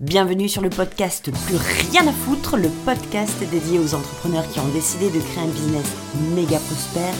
Bienvenue 0.00 0.48
sur 0.48 0.60
le 0.60 0.70
podcast 0.70 1.30
Plus 1.46 1.56
rien 1.56 2.04
à 2.08 2.12
foutre, 2.12 2.56
le 2.56 2.68
podcast 2.84 3.38
dédié 3.48 3.78
aux 3.78 3.94
entrepreneurs 3.94 4.48
qui 4.48 4.58
ont 4.58 4.68
décidé 4.68 5.08
de 5.08 5.20
créer 5.20 5.44
un 5.44 5.46
business 5.46 5.86
méga 6.34 6.58
prospère 6.58 7.14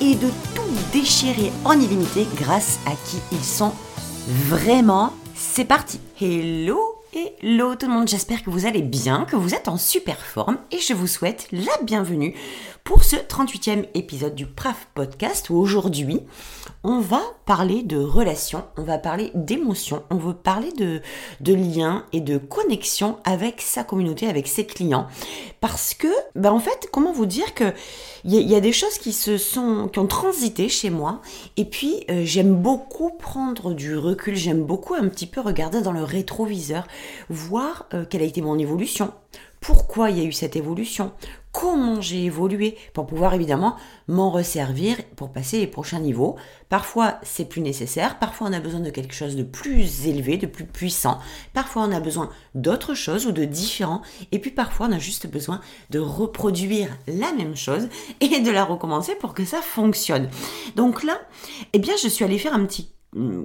et 0.00 0.14
de 0.14 0.28
tout 0.54 0.62
déchirer 0.92 1.50
en 1.64 1.72
illimité 1.72 2.28
grâce 2.36 2.78
à 2.86 2.92
qui 3.04 3.16
ils 3.32 3.44
sont 3.44 3.72
vraiment. 4.28 5.12
C'est 5.34 5.64
parti 5.64 5.98
Hello 6.20 6.78
Hello 7.12 7.74
tout 7.74 7.86
le 7.88 7.94
monde, 7.94 8.06
j'espère 8.06 8.44
que 8.44 8.50
vous 8.50 8.64
allez 8.64 8.82
bien, 8.82 9.24
que 9.24 9.34
vous 9.34 9.52
êtes 9.52 9.66
en 9.66 9.76
super 9.76 10.24
forme 10.24 10.58
et 10.70 10.78
je 10.78 10.94
vous 10.94 11.08
souhaite 11.08 11.48
la 11.50 11.72
bienvenue 11.82 12.36
pour 12.90 13.04
ce 13.04 13.14
38e 13.14 13.86
épisode 13.94 14.34
du 14.34 14.46
PRAF 14.46 14.88
Podcast 14.94 15.48
où 15.48 15.54
aujourd'hui 15.54 16.22
on 16.82 16.98
va 16.98 17.22
parler 17.46 17.84
de 17.84 17.96
relations, 17.96 18.64
on 18.76 18.82
va 18.82 18.98
parler 18.98 19.30
d'émotions, 19.36 20.02
on 20.10 20.16
va 20.16 20.34
parler 20.34 20.72
de, 20.72 21.00
de 21.40 21.54
liens 21.54 22.04
et 22.12 22.20
de 22.20 22.36
connexion 22.36 23.18
avec 23.22 23.60
sa 23.60 23.84
communauté, 23.84 24.26
avec 24.26 24.48
ses 24.48 24.66
clients. 24.66 25.06
Parce 25.60 25.94
que, 25.94 26.08
ben 26.34 26.50
en 26.50 26.58
fait, 26.58 26.88
comment 26.90 27.12
vous 27.12 27.26
dire 27.26 27.54
que 27.54 27.72
il 28.24 28.34
y, 28.34 28.56
a 28.56 28.60
des 28.60 28.72
choses 28.72 28.98
qui 28.98 29.12
se 29.12 29.38
sont, 29.38 29.88
qui 29.88 29.98
ont 30.00 30.08
transité 30.08 30.68
chez 30.68 30.90
moi. 30.90 31.22
Et 31.56 31.64
puis, 31.64 32.04
euh, 32.10 32.22
j'aime 32.24 32.56
beaucoup 32.56 33.10
prendre 33.10 33.72
du 33.72 33.96
recul, 33.96 34.34
j'aime 34.34 34.64
beaucoup 34.64 34.94
un 34.94 35.08
petit 35.08 35.26
peu 35.26 35.40
regarder 35.40 35.80
dans 35.80 35.92
le 35.92 36.02
rétroviseur, 36.02 36.88
voir 37.28 37.86
euh, 37.94 38.04
quelle 38.04 38.22
a 38.22 38.26
été 38.26 38.42
mon 38.42 38.58
évolution, 38.58 39.12
pourquoi 39.60 40.10
il 40.10 40.18
y 40.18 40.20
a 40.22 40.24
eu 40.24 40.32
cette 40.32 40.56
évolution, 40.56 41.12
comment 41.52 42.00
j'ai 42.00 42.24
évolué 42.24 42.76
pour 42.94 43.06
pouvoir 43.06 43.34
évidemment 43.34 43.76
m'en 44.08 44.30
resservir 44.30 44.96
pour 45.16 45.32
passer 45.32 45.58
les 45.58 45.66
prochains 45.66 46.00
niveaux. 46.00 46.36
Parfois 46.68 47.18
c'est 47.22 47.48
plus 47.48 47.60
nécessaire, 47.60 48.18
parfois 48.18 48.48
on 48.48 48.52
a 48.52 48.60
besoin 48.60 48.80
de 48.80 48.90
quelque 48.90 49.14
chose 49.14 49.36
de 49.36 49.42
plus 49.42 50.06
élevé, 50.06 50.36
de 50.36 50.46
plus 50.46 50.64
puissant, 50.64 51.18
parfois 51.52 51.82
on 51.82 51.92
a 51.92 52.00
besoin 52.00 52.30
d'autre 52.54 52.94
chose 52.94 53.26
ou 53.26 53.32
de 53.32 53.44
différent, 53.44 54.02
et 54.32 54.38
puis 54.38 54.50
parfois 54.50 54.86
on 54.88 54.92
a 54.92 54.98
juste 54.98 55.26
besoin 55.26 55.60
de 55.90 55.98
reproduire 55.98 56.96
la 57.06 57.32
même 57.32 57.56
chose 57.56 57.88
et 58.20 58.40
de 58.40 58.50
la 58.50 58.64
recommencer 58.64 59.14
pour 59.16 59.34
que 59.34 59.44
ça 59.44 59.62
fonctionne. 59.62 60.28
Donc 60.76 61.02
là, 61.02 61.20
eh 61.72 61.78
bien 61.78 61.94
je 62.00 62.08
suis 62.08 62.24
allée 62.24 62.38
faire 62.38 62.54
un 62.54 62.64
petit 62.64 62.92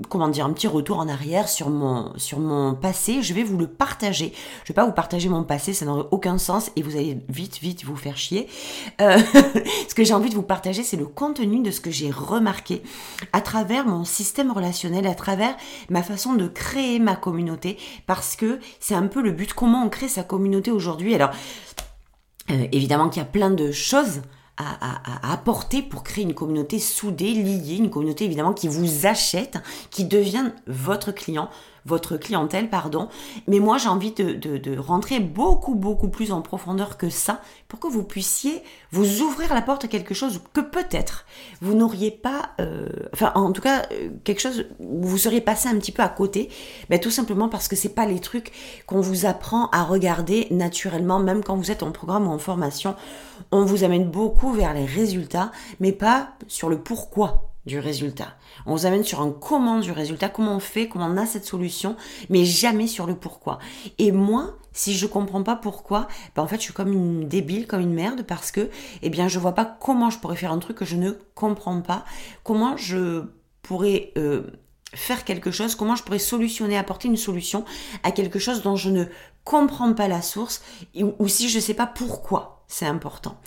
comment 0.10 0.28
dire 0.28 0.46
un 0.46 0.54
petit 0.54 0.68
retour 0.68 1.00
en 1.00 1.08
arrière 1.08 1.50
sur 1.50 1.70
mon 1.70 2.14
sur 2.18 2.40
mon 2.40 2.76
passé. 2.76 3.24
Je 3.24 3.34
vais 3.34 3.44
vous 3.44 3.58
le 3.58 3.68
partager. 3.68 4.32
Je 4.64 4.68
vais 4.70 4.76
pas 4.76 4.86
vous 4.86 4.92
partager 4.92 5.28
mon 5.28 5.44
passé 5.44 5.74
ça 5.74 5.86
n'aurait 5.86 6.08
aucun 6.12 6.38
sens 6.38 6.72
et 6.76 6.84
vous 6.84 6.96
allez 6.96 7.18
vite 7.30 7.60
vite 7.60 7.84
vous 7.84 7.96
faire 7.96 8.18
chier. 8.18 8.48
Euh, 9.02 9.18
ce 9.90 9.96
que 9.96 10.04
j'ai 10.04 10.14
envie 10.14 10.30
de 10.30 10.36
vous 10.36 10.44
partager 10.44 10.84
c'est 10.84 10.98
le 10.98 11.08
contenu 11.08 11.64
de 11.64 11.72
ce 11.72 11.82
que 11.82 11.90
j'ai 11.90 12.12
remarqué 12.12 12.84
à 13.34 13.42
travers 13.42 13.86
mon 13.88 14.06
système 14.06 14.52
relationnel 14.52 15.08
à 15.08 15.16
travers 15.16 15.56
ma 15.90 16.04
façon 16.04 16.34
de 16.34 16.48
créer 16.48 17.00
ma 17.00 17.16
communauté 17.16 17.78
parce 18.06 18.36
que 18.36 18.60
c'est 18.80 18.96
un 18.96 19.08
peu 19.08 19.22
le 19.22 19.32
but 19.32 19.54
comment 19.54 19.84
on 19.84 19.90
crée 19.90 20.10
sa 20.10 20.24
communauté 20.24 20.72
aujourd'hui. 20.72 21.16
Alors 21.16 21.32
euh, 22.52 22.68
évidemment 22.72 23.10
qu'il 23.10 23.22
y 23.22 23.26
a 23.26 23.28
plein 23.28 23.50
de 23.50 23.72
choses 23.72 24.22
à, 24.58 25.34
apporter 25.34 25.82
pour 25.82 26.04
créer 26.04 26.24
une 26.24 26.34
communauté 26.34 26.80
soudée, 26.80 27.34
liée, 27.34 27.78
une 27.78 27.90
communauté 27.90 28.26
évidemment 28.26 28.54
qui 28.54 28.68
vous 28.68 29.06
achète, 29.06 29.58
qui 29.92 30.06
devient 30.06 30.52
votre 30.68 31.12
client, 31.12 31.50
votre 31.86 32.18
clientèle, 32.18 32.70
pardon. 32.70 33.10
Mais 33.48 33.60
moi, 33.60 33.78
j'ai 33.78 33.90
envie 33.90 34.12
de, 34.12 34.78
rentrer 34.80 35.20
beaucoup, 35.20 35.76
beaucoup 35.76 36.10
plus 36.10 36.32
en 36.32 36.42
profondeur 36.42 36.98
que 36.98 37.10
ça 37.10 37.42
pour 37.68 37.80
que 37.80 37.88
vous 37.88 38.04
puissiez 38.04 38.62
vous 38.92 39.22
ouvrir 39.22 39.54
la 39.54 39.62
porte 39.62 39.86
à 39.86 39.88
quelque 39.88 40.14
chose 40.14 40.42
que 40.54 40.62
peut-être 40.62 41.26
vous 41.62 41.74
n'auriez 41.74 42.12
pas, 42.12 42.52
euh, 42.60 42.90
enfin, 43.14 43.32
en 43.36 43.52
tout 43.52 43.62
cas, 43.62 43.84
euh, 43.92 44.10
quelque 44.24 44.40
chose 44.40 44.66
où 44.80 45.06
vous 45.06 45.18
seriez 45.18 45.42
passé 45.42 45.70
un 45.70 45.78
petit 45.78 45.92
peu 45.92 46.04
à 46.04 46.10
côté, 46.10 46.50
tout 47.02 47.12
simplement 47.12 47.50
parce 47.50 47.68
que 47.68 47.76
c'est 47.76 47.90
pas 47.90 48.06
les 48.06 48.20
trucs 48.20 48.52
qu'on 48.88 49.02
vous 49.02 49.26
apprend 49.26 49.70
à 49.70 49.84
regarder 49.84 50.48
naturellement, 50.52 51.20
même 51.20 51.44
quand 51.44 51.56
vous 51.56 51.72
êtes 51.72 51.84
en 51.84 51.92
programme 51.92 52.28
ou 52.28 52.32
en 52.32 52.40
formation. 52.40 52.96
On 53.52 53.66
vous 53.66 53.84
amène 53.84 54.10
beaucoup 54.10 54.54
vers 54.54 54.74
les 54.74 54.86
résultats, 54.86 55.52
mais 55.80 55.92
pas 55.92 56.30
sur 56.48 56.70
le 56.70 56.80
pourquoi 56.80 57.55
du 57.66 57.80
résultat. 57.80 58.36
On 58.66 58.76
vous 58.76 58.86
amène 58.86 59.04
sur 59.04 59.22
un 59.22 59.32
comment 59.32 59.80
du 59.80 59.92
résultat, 59.92 60.30
comment 60.30 60.56
on 60.56 60.60
fait, 60.60 60.88
comment 60.88 61.08
on 61.08 61.18
a 61.18 61.26
cette 61.26 61.46
solution, 61.46 61.96
mais 62.30 62.46
jamais 62.46 62.88
sur 62.88 63.06
le 63.08 63.16
pourquoi. 63.16 63.60
Et 63.98 64.12
moi, 64.12 64.56
si 64.72 64.94
je 64.94 65.08
comprends 65.08 65.44
pas 65.44 65.56
pourquoi, 65.56 66.08
ben 66.36 66.44
en 66.44 66.48
fait, 66.48 66.58
je 66.58 66.64
suis 66.64 66.74
comme 66.74 66.92
une 66.92 67.28
débile, 67.28 67.66
comme 67.66 67.82
une 67.82 67.94
merde, 67.94 68.24
parce 68.24 68.52
que, 68.52 68.70
eh 69.02 69.10
bien, 69.10 69.28
je 69.28 69.40
vois 69.40 69.54
pas 69.54 69.66
comment 69.66 70.10
je 70.10 70.20
pourrais 70.20 70.36
faire 70.36 70.52
un 70.52 70.60
truc 70.60 70.78
que 70.78 70.86
je 70.86 70.98
ne 70.98 71.12
comprends 71.34 71.82
pas, 71.82 72.06
comment 72.44 72.78
je 72.78 73.24
pourrais 73.62 74.12
euh, 74.18 74.44
faire 74.94 75.24
quelque 75.24 75.52
chose, 75.52 75.76
comment 75.76 75.96
je 75.96 76.04
pourrais 76.04 76.20
solutionner, 76.20 76.78
apporter 76.78 77.08
une 77.08 77.18
solution 77.18 77.66
à 78.04 78.12
quelque 78.12 78.38
chose 78.38 78.62
dont 78.62 78.76
je 78.76 78.90
ne 78.90 79.06
comprends 79.44 79.94
pas 79.94 80.08
la 80.08 80.22
source, 80.22 80.62
ou, 80.96 81.28
si 81.28 81.50
je 81.50 81.60
sais 81.60 81.74
pas 81.74 81.88
pourquoi 81.88 82.55
c'est 82.68 82.86
important. 82.86 83.38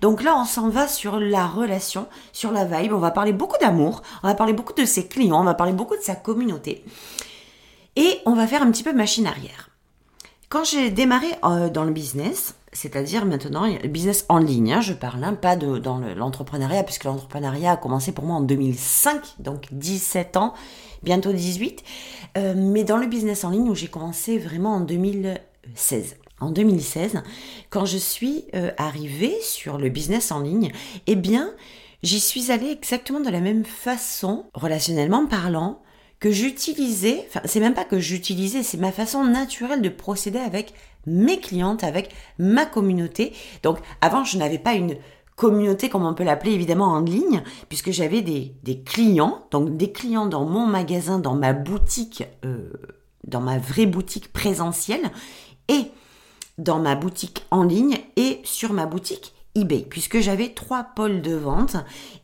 Donc 0.00 0.22
là, 0.22 0.36
on 0.36 0.44
s'en 0.44 0.68
va 0.68 0.88
sur 0.88 1.18
la 1.18 1.46
relation, 1.46 2.06
sur 2.32 2.52
la 2.52 2.64
vibe. 2.64 2.92
On 2.92 2.98
va 2.98 3.10
parler 3.10 3.32
beaucoup 3.32 3.58
d'amour, 3.60 4.02
on 4.22 4.28
va 4.28 4.34
parler 4.34 4.52
beaucoup 4.52 4.72
de 4.72 4.84
ses 4.84 5.06
clients, 5.06 5.40
on 5.40 5.44
va 5.44 5.54
parler 5.54 5.72
beaucoup 5.72 5.96
de 5.96 6.02
sa 6.02 6.14
communauté. 6.14 6.84
Et 7.96 8.20
on 8.26 8.34
va 8.34 8.46
faire 8.46 8.62
un 8.62 8.70
petit 8.70 8.84
peu 8.84 8.92
machine 8.92 9.26
arrière. 9.26 9.70
Quand 10.48 10.64
j'ai 10.64 10.90
démarré 10.90 11.26
euh, 11.44 11.68
dans 11.68 11.84
le 11.84 11.90
business, 11.90 12.54
c'est-à-dire 12.72 13.26
maintenant 13.26 13.66
le 13.66 13.88
business 13.88 14.24
en 14.28 14.38
ligne, 14.38 14.72
hein, 14.72 14.80
je 14.80 14.94
parle, 14.94 15.22
hein, 15.24 15.34
pas 15.34 15.56
dans 15.56 15.98
l'entrepreneuriat, 15.98 16.84
puisque 16.84 17.04
l'entrepreneuriat 17.04 17.72
a 17.72 17.76
commencé 17.76 18.12
pour 18.12 18.24
moi 18.24 18.36
en 18.36 18.40
2005, 18.40 19.20
donc 19.40 19.66
17 19.72 20.36
ans, 20.36 20.54
bientôt 21.02 21.32
18, 21.32 21.82
euh, 22.36 22.54
mais 22.56 22.84
dans 22.84 22.96
le 22.96 23.06
business 23.06 23.44
en 23.44 23.50
ligne 23.50 23.68
où 23.68 23.74
j'ai 23.74 23.88
commencé 23.88 24.38
vraiment 24.38 24.76
en 24.76 24.80
2016 24.80 26.16
en 26.40 26.50
2016, 26.50 27.22
quand 27.70 27.84
je 27.84 27.98
suis 27.98 28.44
euh, 28.54 28.70
arrivée 28.76 29.36
sur 29.42 29.78
le 29.78 29.88
business 29.88 30.32
en 30.32 30.40
ligne, 30.40 30.72
eh 31.06 31.16
bien, 31.16 31.50
j'y 32.02 32.20
suis 32.20 32.50
allée 32.50 32.70
exactement 32.70 33.20
de 33.20 33.30
la 33.30 33.40
même 33.40 33.64
façon, 33.64 34.46
relationnellement 34.54 35.26
parlant, 35.26 35.82
que 36.20 36.30
j'utilisais, 36.30 37.24
enfin, 37.28 37.40
c'est 37.44 37.60
même 37.60 37.74
pas 37.74 37.84
que 37.84 38.00
j'utilisais, 38.00 38.62
c'est 38.62 38.78
ma 38.78 38.92
façon 38.92 39.24
naturelle 39.24 39.82
de 39.82 39.88
procéder 39.88 40.38
avec 40.38 40.74
mes 41.06 41.38
clientes, 41.38 41.84
avec 41.84 42.10
ma 42.38 42.66
communauté. 42.66 43.32
Donc, 43.62 43.78
avant, 44.00 44.24
je 44.24 44.36
n'avais 44.36 44.58
pas 44.58 44.74
une 44.74 44.96
communauté, 45.36 45.88
comme 45.88 46.04
on 46.04 46.14
peut 46.14 46.24
l'appeler 46.24 46.52
évidemment 46.52 46.88
en 46.88 47.00
ligne, 47.00 47.42
puisque 47.68 47.92
j'avais 47.92 48.22
des, 48.22 48.82
clients, 48.84 49.46
donc 49.52 49.76
des 49.76 49.92
clients 49.92 50.26
dans 50.26 50.44
mon 50.44 50.66
magasin, 50.66 51.20
dans 51.20 51.36
ma 51.36 51.52
boutique, 51.52 52.24
euh, 52.44 52.72
dans 53.24 53.40
ma 53.40 53.58
vraie 53.58 53.86
boutique 53.86 54.32
présentielle, 54.32 55.12
et 55.68 55.92
dans 56.58 56.80
ma 56.80 56.94
boutique 56.94 57.46
en 57.50 57.62
ligne 57.62 57.98
et 58.16 58.40
sur 58.44 58.72
ma 58.72 58.86
boutique 58.86 59.32
eBay, 59.54 59.86
puisque 59.88 60.20
j'avais 60.20 60.50
trois 60.50 60.84
pôles 60.84 61.22
de 61.22 61.34
vente. 61.34 61.76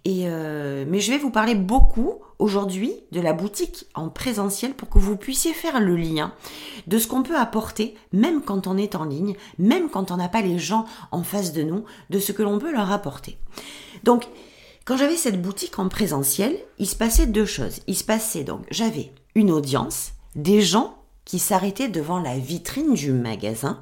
Et 0.04 0.24
euh, 0.26 0.84
mais 0.88 1.00
je 1.00 1.10
vais 1.10 1.18
vous 1.18 1.30
parler 1.30 1.54
beaucoup 1.54 2.20
aujourd'hui 2.38 2.92
de 3.12 3.20
la 3.20 3.32
boutique 3.32 3.86
en 3.94 4.08
présentiel 4.08 4.74
pour 4.74 4.88
que 4.88 4.98
vous 4.98 5.16
puissiez 5.16 5.52
faire 5.52 5.80
le 5.80 5.96
lien 5.96 6.32
de 6.86 6.98
ce 6.98 7.06
qu'on 7.06 7.22
peut 7.22 7.36
apporter, 7.36 7.94
même 8.12 8.42
quand 8.42 8.66
on 8.66 8.76
est 8.76 8.94
en 8.94 9.04
ligne, 9.04 9.36
même 9.58 9.88
quand 9.88 10.10
on 10.10 10.16
n'a 10.16 10.28
pas 10.28 10.42
les 10.42 10.58
gens 10.58 10.84
en 11.10 11.22
face 11.22 11.52
de 11.52 11.62
nous, 11.62 11.84
de 12.10 12.18
ce 12.18 12.32
que 12.32 12.42
l'on 12.42 12.58
peut 12.58 12.72
leur 12.72 12.92
apporter. 12.92 13.38
Donc, 14.02 14.28
quand 14.84 14.96
j'avais 14.96 15.16
cette 15.16 15.40
boutique 15.40 15.78
en 15.78 15.88
présentiel, 15.88 16.56
il 16.78 16.86
se 16.86 16.96
passait 16.96 17.26
deux 17.26 17.46
choses. 17.46 17.80
Il 17.86 17.96
se 17.96 18.04
passait 18.04 18.44
donc, 18.44 18.66
j'avais 18.70 19.12
une 19.34 19.50
audience, 19.50 20.12
des 20.34 20.60
gens 20.60 20.98
qui 21.24 21.38
s'arrêtaient 21.38 21.88
devant 21.88 22.20
la 22.20 22.36
vitrine 22.36 22.92
du 22.92 23.12
magasin 23.12 23.80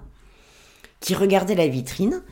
qui 1.03 1.15
regardaient 1.15 1.55
la 1.55 1.69
vitrine 1.69 2.23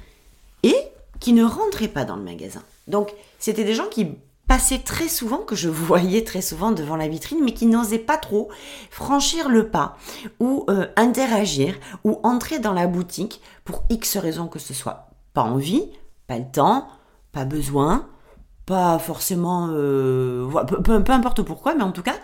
et 0.63 0.77
qui 1.19 1.35
ne 1.35 1.45
rentraient 1.45 1.89
pas 1.89 2.07
dans 2.07 2.17
le 2.17 2.23
magasin. 2.23 2.63
Donc, 2.87 3.13
c'était 3.39 3.65
des 3.65 3.75
gens 3.75 3.89
qui 3.89 4.15
passaient 4.49 4.79
très 4.79 5.09
souvent, 5.09 5.39
que 5.39 5.55
je 5.55 5.69
voyais 5.69 6.25
très 6.25 6.41
souvent 6.41 6.73
devant 6.73 6.97
la 6.97 7.07
vitrine, 7.07 7.41
mais 7.45 7.55
qui 7.55 7.67
n'osaient 7.67 7.99
pas 7.99 8.17
trop 8.17 8.49
franchir 8.91 9.49
le 9.49 9.69
pas 9.69 9.97
ou 10.41 10.65
euh, 10.69 10.87
interagir 10.97 11.77
ou 12.03 12.19
entrer 12.25 12.59
dans 12.59 12.73
la 12.73 12.87
boutique 12.87 13.41
pour 13.65 13.85
X 13.91 14.17
raisons 14.17 14.49
que 14.49 14.59
ce 14.59 14.75
soit. 14.75 15.11
Pas 15.35 15.43
envie, 15.43 15.85
pas 16.27 16.39
le 16.39 16.51
temps, 16.51 16.89
pas 17.33 17.45
besoin, 17.45 18.09
pas 18.67 18.99
forcément... 18.99 19.69
Euh, 19.71 20.49
peu, 20.83 21.03
peu 21.05 21.13
importe 21.13 21.43
pourquoi, 21.43 21.75
mais 21.75 21.85
en 21.85 21.93
tout 21.93 22.03
cas, 22.03 22.17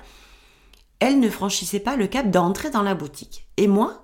elles 0.98 1.20
ne 1.20 1.30
franchissaient 1.30 1.80
pas 1.80 1.96
le 1.96 2.06
cap 2.08 2.30
d'entrer 2.30 2.70
dans 2.70 2.82
la 2.82 2.94
boutique. 2.94 3.46
Et 3.56 3.68
moi, 3.68 4.02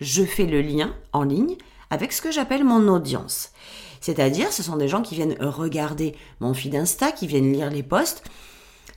je 0.00 0.22
fais 0.22 0.46
le 0.46 0.60
lien 0.60 0.94
en 1.12 1.22
ligne 1.22 1.56
avec 1.90 2.12
ce 2.12 2.22
que 2.22 2.30
j'appelle 2.30 2.64
mon 2.64 2.88
audience. 2.88 3.50
C'est-à-dire, 4.00 4.52
ce 4.52 4.62
sont 4.62 4.76
des 4.76 4.88
gens 4.88 5.02
qui 5.02 5.14
viennent 5.14 5.36
regarder 5.40 6.14
mon 6.40 6.52
feed 6.52 6.74
Insta, 6.74 7.10
qui 7.10 7.26
viennent 7.26 7.52
lire 7.52 7.70
les 7.70 7.82
posts, 7.82 8.22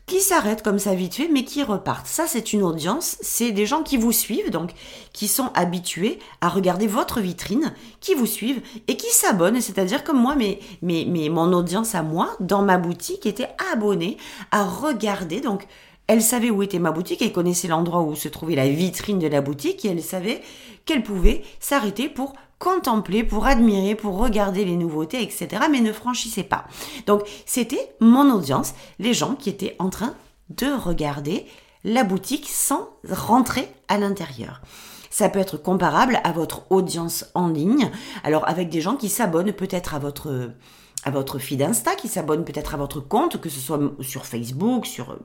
qui 0.06 0.22
s'arrêtent 0.22 0.64
comme 0.64 0.80
ça 0.80 0.96
vite 0.96 1.22
mais 1.32 1.44
qui 1.44 1.64
repartent. 1.64 2.08
Ça, 2.08 2.26
c'est 2.28 2.54
une 2.54 2.64
audience, 2.64 3.18
c'est 3.22 3.52
des 3.52 3.66
gens 3.66 3.84
qui 3.84 3.98
vous 3.98 4.14
suivent, 4.14 4.52
donc 4.52 4.72
qui 5.12 5.28
sont 5.28 5.52
habitués 5.54 6.20
à 6.40 6.48
regarder 6.48 6.88
votre 6.88 7.20
vitrine, 7.20 7.74
qui 8.00 8.16
vous 8.16 8.26
suivent 8.26 8.62
et 8.88 8.96
qui 8.96 9.10
s'abonnent. 9.10 9.60
C'est-à-dire 9.60 10.04
comme 10.04 10.20
moi, 10.20 10.36
mais, 10.36 10.60
mais 10.82 11.30
mon 11.30 11.52
audience 11.54 11.94
à 11.94 12.04
moi, 12.04 12.30
dans 12.40 12.62
ma 12.62 12.78
boutique, 12.78 13.26
était 13.26 13.50
abonnée 13.74 14.18
à 14.52 14.64
regarder 14.64 15.42
donc 15.42 15.68
elle 16.08 16.22
savait 16.22 16.50
où 16.50 16.64
était 16.64 16.80
ma 16.80 16.92
boutique, 16.92 17.22
elle 17.22 17.34
connaissait 17.34 17.68
l'endroit 17.68 18.02
où 18.02 18.16
se 18.16 18.30
trouvait 18.30 18.56
la 18.56 18.70
vitrine 18.70 19.20
de 19.20 19.28
la 19.28 19.42
boutique 19.42 19.84
et 19.84 19.90
elle 19.90 20.02
savait 20.02 20.42
qu'elle 20.86 21.04
pouvait 21.04 21.44
s'arrêter 21.60 22.08
pour 22.08 22.34
contempler, 22.60 23.24
pour 23.24 23.46
admirer, 23.46 23.96
pour 23.96 24.18
regarder 24.18 24.66
les 24.66 24.76
nouveautés, 24.76 25.22
etc. 25.22 25.64
Mais 25.70 25.82
ne 25.82 25.94
franchissait 25.94 26.44
pas. 26.44 26.66
Donc 27.06 27.22
c'était 27.46 27.96
mon 28.00 28.34
audience, 28.34 28.74
les 29.00 29.14
gens 29.14 29.36
qui 29.36 29.50
étaient 29.50 29.76
en 29.80 29.90
train 29.90 30.16
de 30.50 30.68
regarder 30.68 31.46
la 31.84 32.04
boutique 32.04 32.48
sans 32.50 32.90
rentrer 33.08 33.68
à 33.88 33.98
l'intérieur. 33.98 34.62
Ça 35.10 35.30
peut 35.30 35.40
être 35.40 35.58
comparable 35.58 36.20
à 36.24 36.32
votre 36.32 36.72
audience 36.72 37.26
en 37.34 37.48
ligne. 37.48 37.90
Alors 38.24 38.48
avec 38.48 38.70
des 38.70 38.82
gens 38.82 38.96
qui 38.96 39.10
s'abonnent 39.10 39.54
peut-être 39.54 39.96
à 39.96 40.00
votre 40.00 40.52
à 41.04 41.12
votre 41.12 41.40
feed 41.40 41.62
Insta, 41.62 41.96
qui 41.96 42.08
s'abonnent 42.08 42.44
peut-être 42.44 42.74
à 42.74 42.78
votre 42.78 43.00
compte, 43.00 43.40
que 43.40 43.50
ce 43.50 43.60
soit 43.60 43.80
sur 44.02 44.26
Facebook, 44.26 44.86
sur 44.86 45.18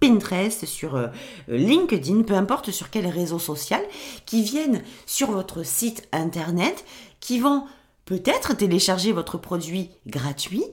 Pinterest, 0.00 0.64
sur 0.66 0.96
euh, 0.96 1.08
LinkedIn, 1.48 2.22
peu 2.22 2.34
importe 2.34 2.70
sur 2.70 2.90
quel 2.90 3.06
réseau 3.06 3.38
social, 3.38 3.82
qui 4.26 4.42
viennent 4.42 4.82
sur 5.06 5.30
votre 5.30 5.64
site 5.64 6.08
internet, 6.12 6.84
qui 7.20 7.40
vont 7.40 7.64
peut-être 8.04 8.54
télécharger 8.54 9.12
votre 9.12 9.38
produit 9.38 9.90
gratuit 10.06 10.64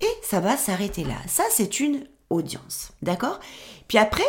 et 0.00 0.10
ça 0.22 0.40
va 0.40 0.56
s'arrêter 0.56 1.04
là. 1.04 1.16
Ça, 1.28 1.44
c'est 1.50 1.80
une 1.80 2.04
audience. 2.30 2.92
D'accord? 3.02 3.38
Puis 3.86 3.98
après, 3.98 4.24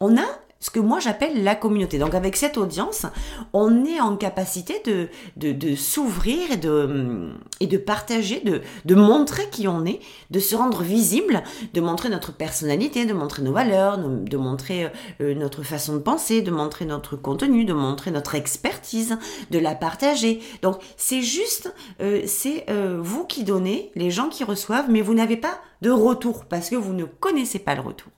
on 0.00 0.16
a 0.16 0.26
ce 0.60 0.70
que 0.70 0.80
moi 0.80 0.98
j'appelle 0.98 1.44
la 1.44 1.54
communauté. 1.54 1.98
Donc 1.98 2.14
avec 2.14 2.36
cette 2.36 2.58
audience, 2.58 3.06
on 3.52 3.84
est 3.84 4.00
en 4.00 4.16
capacité 4.16 4.82
de, 4.84 5.08
de, 5.36 5.74
s'ouvrir 5.76 6.50
et 6.50 6.56
de, 6.56 7.30
et 7.60 7.66
de 7.66 7.78
partager, 7.78 8.40
de, 8.40 8.62
de 8.84 8.94
montrer 8.94 9.48
qui 9.50 9.68
on 9.68 9.84
est, 9.84 10.00
de 10.30 10.40
se 10.40 10.56
rendre 10.56 10.82
visible, 10.82 11.42
de 11.74 11.80
montrer 11.80 12.08
notre 12.08 12.32
personnalité, 12.32 13.06
de 13.06 13.12
montrer 13.12 13.42
nos 13.42 13.52
valeurs, 13.52 13.98
de 13.98 14.36
montrer 14.36 14.90
euh, 15.20 15.34
notre 15.34 15.62
façon 15.62 15.94
de 15.94 16.00
penser, 16.00 16.42
de 16.42 16.50
montrer 16.50 16.84
notre 16.84 17.16
contenu, 17.16 17.64
de 17.64 17.72
montrer 17.72 18.10
notre 18.10 18.34
expertise, 18.34 19.16
de 19.50 19.58
la 19.58 19.74
partager. 19.74 20.40
Donc 20.62 20.78
c'est 20.96 21.22
juste, 21.22 21.72
euh, 22.00 22.22
c'est 22.26 22.64
euh, 22.68 22.98
vous 23.00 23.24
qui 23.24 23.44
donnez, 23.44 23.92
les 23.94 24.10
gens 24.10 24.28
qui 24.28 24.44
reçoivent, 24.44 24.90
mais 24.90 25.02
vous 25.02 25.14
n'avez 25.14 25.36
pas 25.36 25.60
de 25.82 25.90
retour 25.90 26.44
parce 26.44 26.70
que 26.70 26.76
vous 26.76 26.92
ne 26.92 27.04
connaissez 27.04 27.58
pas 27.60 27.74
le 27.74 27.82
retour 27.82 28.10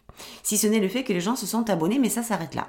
si 0.43 0.59
ce 0.59 0.67
n'est 0.67 0.81
le 0.81 0.89
fait 0.89 1.05
que 1.05 1.13
les 1.13 1.21
gens 1.21 1.37
se 1.37 1.47
sont 1.47 1.69
abonnés, 1.71 1.99
mais 1.99 2.09
ça 2.09 2.23
s'arrête 2.23 2.55
là. 2.55 2.69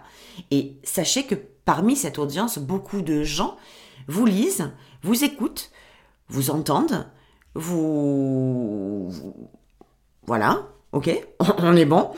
Et 0.51 0.77
sachez 0.83 1.24
que 1.24 1.36
parmi 1.65 1.95
cette 1.95 2.19
audience, 2.19 2.57
beaucoup 2.57 3.01
de 3.01 3.24
gens 3.24 3.57
vous 4.07 4.25
lisent, 4.25 4.71
vous 5.03 5.24
écoutent, 5.24 5.71
vous 6.30 6.50
entendent, 6.50 7.07
vous... 7.56 9.12
Voilà, 10.27 10.68
ok, 10.92 11.09
on 11.57 11.75
est 11.75 11.86
bon, 11.86 12.12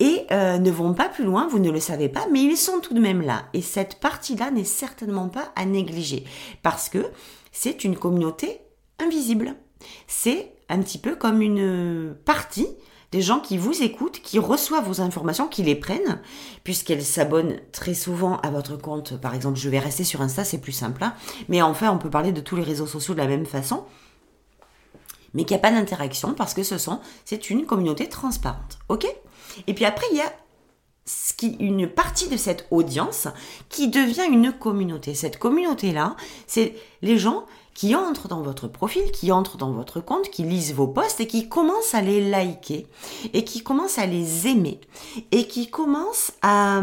et 0.00 0.26
euh, 0.30 0.58
ne 0.58 0.70
vont 0.70 0.94
pas 0.94 1.08
plus 1.08 1.24
loin, 1.24 1.48
vous 1.48 1.58
ne 1.58 1.70
le 1.70 1.80
savez 1.80 2.08
pas, 2.08 2.26
mais 2.30 2.42
ils 2.42 2.56
sont 2.56 2.80
tout 2.80 2.94
de 2.94 3.00
même 3.00 3.22
là. 3.22 3.46
Et 3.52 3.62
cette 3.62 4.00
partie-là 4.00 4.50
n'est 4.50 4.64
certainement 4.64 5.28
pas 5.28 5.52
à 5.56 5.64
négliger, 5.64 6.24
parce 6.62 6.88
que 6.88 7.04
c'est 7.52 7.84
une 7.84 7.96
communauté 7.96 8.60
invisible. 8.98 9.54
C'est 10.06 10.52
un 10.68 10.80
petit 10.80 10.98
peu 10.98 11.16
comme 11.16 11.42
une 11.42 12.14
partie 12.24 12.68
des 13.10 13.22
gens 13.22 13.40
qui 13.40 13.56
vous 13.56 13.82
écoutent, 13.82 14.20
qui 14.20 14.38
reçoivent 14.38 14.86
vos 14.86 15.00
informations, 15.00 15.48
qui 15.48 15.62
les 15.62 15.74
prennent, 15.74 16.20
puisqu'elles 16.62 17.04
s'abonnent 17.04 17.58
très 17.72 17.94
souvent 17.94 18.36
à 18.38 18.50
votre 18.50 18.76
compte. 18.76 19.18
Par 19.18 19.34
exemple, 19.34 19.58
je 19.58 19.68
vais 19.68 19.78
rester 19.78 20.04
sur 20.04 20.20
Insta, 20.20 20.44
c'est 20.44 20.60
plus 20.60 20.72
simple. 20.72 21.02
Hein. 21.02 21.14
Mais 21.48 21.62
enfin, 21.62 21.90
on 21.90 21.98
peut 21.98 22.10
parler 22.10 22.32
de 22.32 22.40
tous 22.40 22.56
les 22.56 22.62
réseaux 22.62 22.86
sociaux 22.86 23.14
de 23.14 23.20
la 23.20 23.26
même 23.26 23.46
façon. 23.46 23.84
Mais 25.34 25.44
qu'il 25.44 25.56
n'y 25.56 25.60
a 25.60 25.62
pas 25.62 25.70
d'interaction 25.70 26.34
parce 26.34 26.54
que 26.54 26.62
ce 26.62 26.78
sont, 26.78 27.00
c'est 27.24 27.50
une 27.50 27.64
communauté 27.66 28.08
transparente. 28.08 28.78
Ok? 28.88 29.06
Et 29.66 29.74
puis 29.74 29.84
après, 29.84 30.06
il 30.12 30.18
y 30.18 30.22
a 30.22 30.32
une 31.60 31.88
partie 31.88 32.28
de 32.28 32.36
cette 32.36 32.66
audience 32.70 33.28
qui 33.70 33.88
devient 33.88 34.26
une 34.30 34.52
communauté. 34.52 35.14
Cette 35.14 35.38
communauté-là, 35.38 36.16
c'est 36.46 36.74
les 37.02 37.18
gens 37.18 37.46
qui 37.78 37.94
entrent 37.94 38.26
dans 38.26 38.42
votre 38.42 38.66
profil, 38.66 39.12
qui 39.12 39.30
entrent 39.30 39.56
dans 39.56 39.70
votre 39.70 40.00
compte, 40.00 40.30
qui 40.30 40.42
lisent 40.42 40.74
vos 40.74 40.88
posts 40.88 41.20
et 41.20 41.28
qui 41.28 41.48
commencent 41.48 41.94
à 41.94 42.00
les 42.00 42.28
liker 42.28 42.88
et 43.32 43.44
qui 43.44 43.62
commencent 43.62 44.00
à 44.00 44.06
les 44.06 44.48
aimer 44.48 44.80
et 45.30 45.46
qui 45.46 45.70
commencent 45.70 46.32
à, 46.42 46.82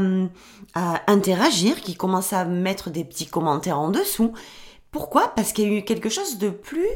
interagir, 1.08 1.82
qui 1.82 1.96
commencent 1.96 2.32
à 2.32 2.46
mettre 2.46 2.92
des 2.92 3.04
petits 3.04 3.26
commentaires 3.26 3.78
en 3.78 3.90
dessous. 3.90 4.32
Pourquoi? 4.90 5.34
Parce 5.36 5.52
qu'il 5.52 5.68
y 5.68 5.76
a 5.76 5.80
eu 5.80 5.84
quelque 5.84 6.08
chose 6.08 6.38
de 6.38 6.48
plus 6.48 6.88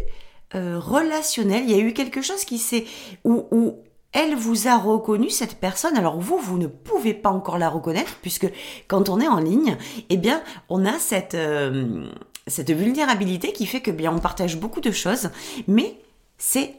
euh, 0.55 0.79
relationnel, 0.79 1.65
il 1.65 1.71
y 1.71 1.73
a 1.73 1.83
eu 1.83 1.91
quelque 1.91 2.21
chose 2.21 2.45
qui 2.45 2.57
s'est 2.57 2.85
où, 3.25 3.47
où 3.51 3.79
elle 4.13 4.35
vous 4.35 4.69
a 4.69 4.77
reconnu 4.77 5.29
cette 5.29 5.59
personne. 5.59 5.97
Alors 5.97 6.17
vous, 6.21 6.37
vous 6.37 6.57
ne 6.57 6.67
pouvez 6.67 7.13
pas 7.13 7.31
encore 7.31 7.57
la 7.57 7.67
reconnaître 7.67 8.15
puisque 8.21 8.47
quand 8.87 9.09
on 9.09 9.19
est 9.19 9.27
en 9.27 9.41
ligne, 9.41 9.77
eh 10.09 10.15
bien, 10.15 10.41
on 10.69 10.85
a 10.85 10.97
cette 10.99 11.35
euh, 11.35 12.09
cette 12.49 12.71
vulnérabilité 12.71 13.53
qui 13.53 13.65
fait 13.65 13.81
que 13.81 13.91
bien 13.91 14.13
on 14.13 14.19
partage 14.19 14.57
beaucoup 14.57 14.81
de 14.81 14.91
choses, 14.91 15.29
mais 15.67 15.95
c'est 16.37 16.75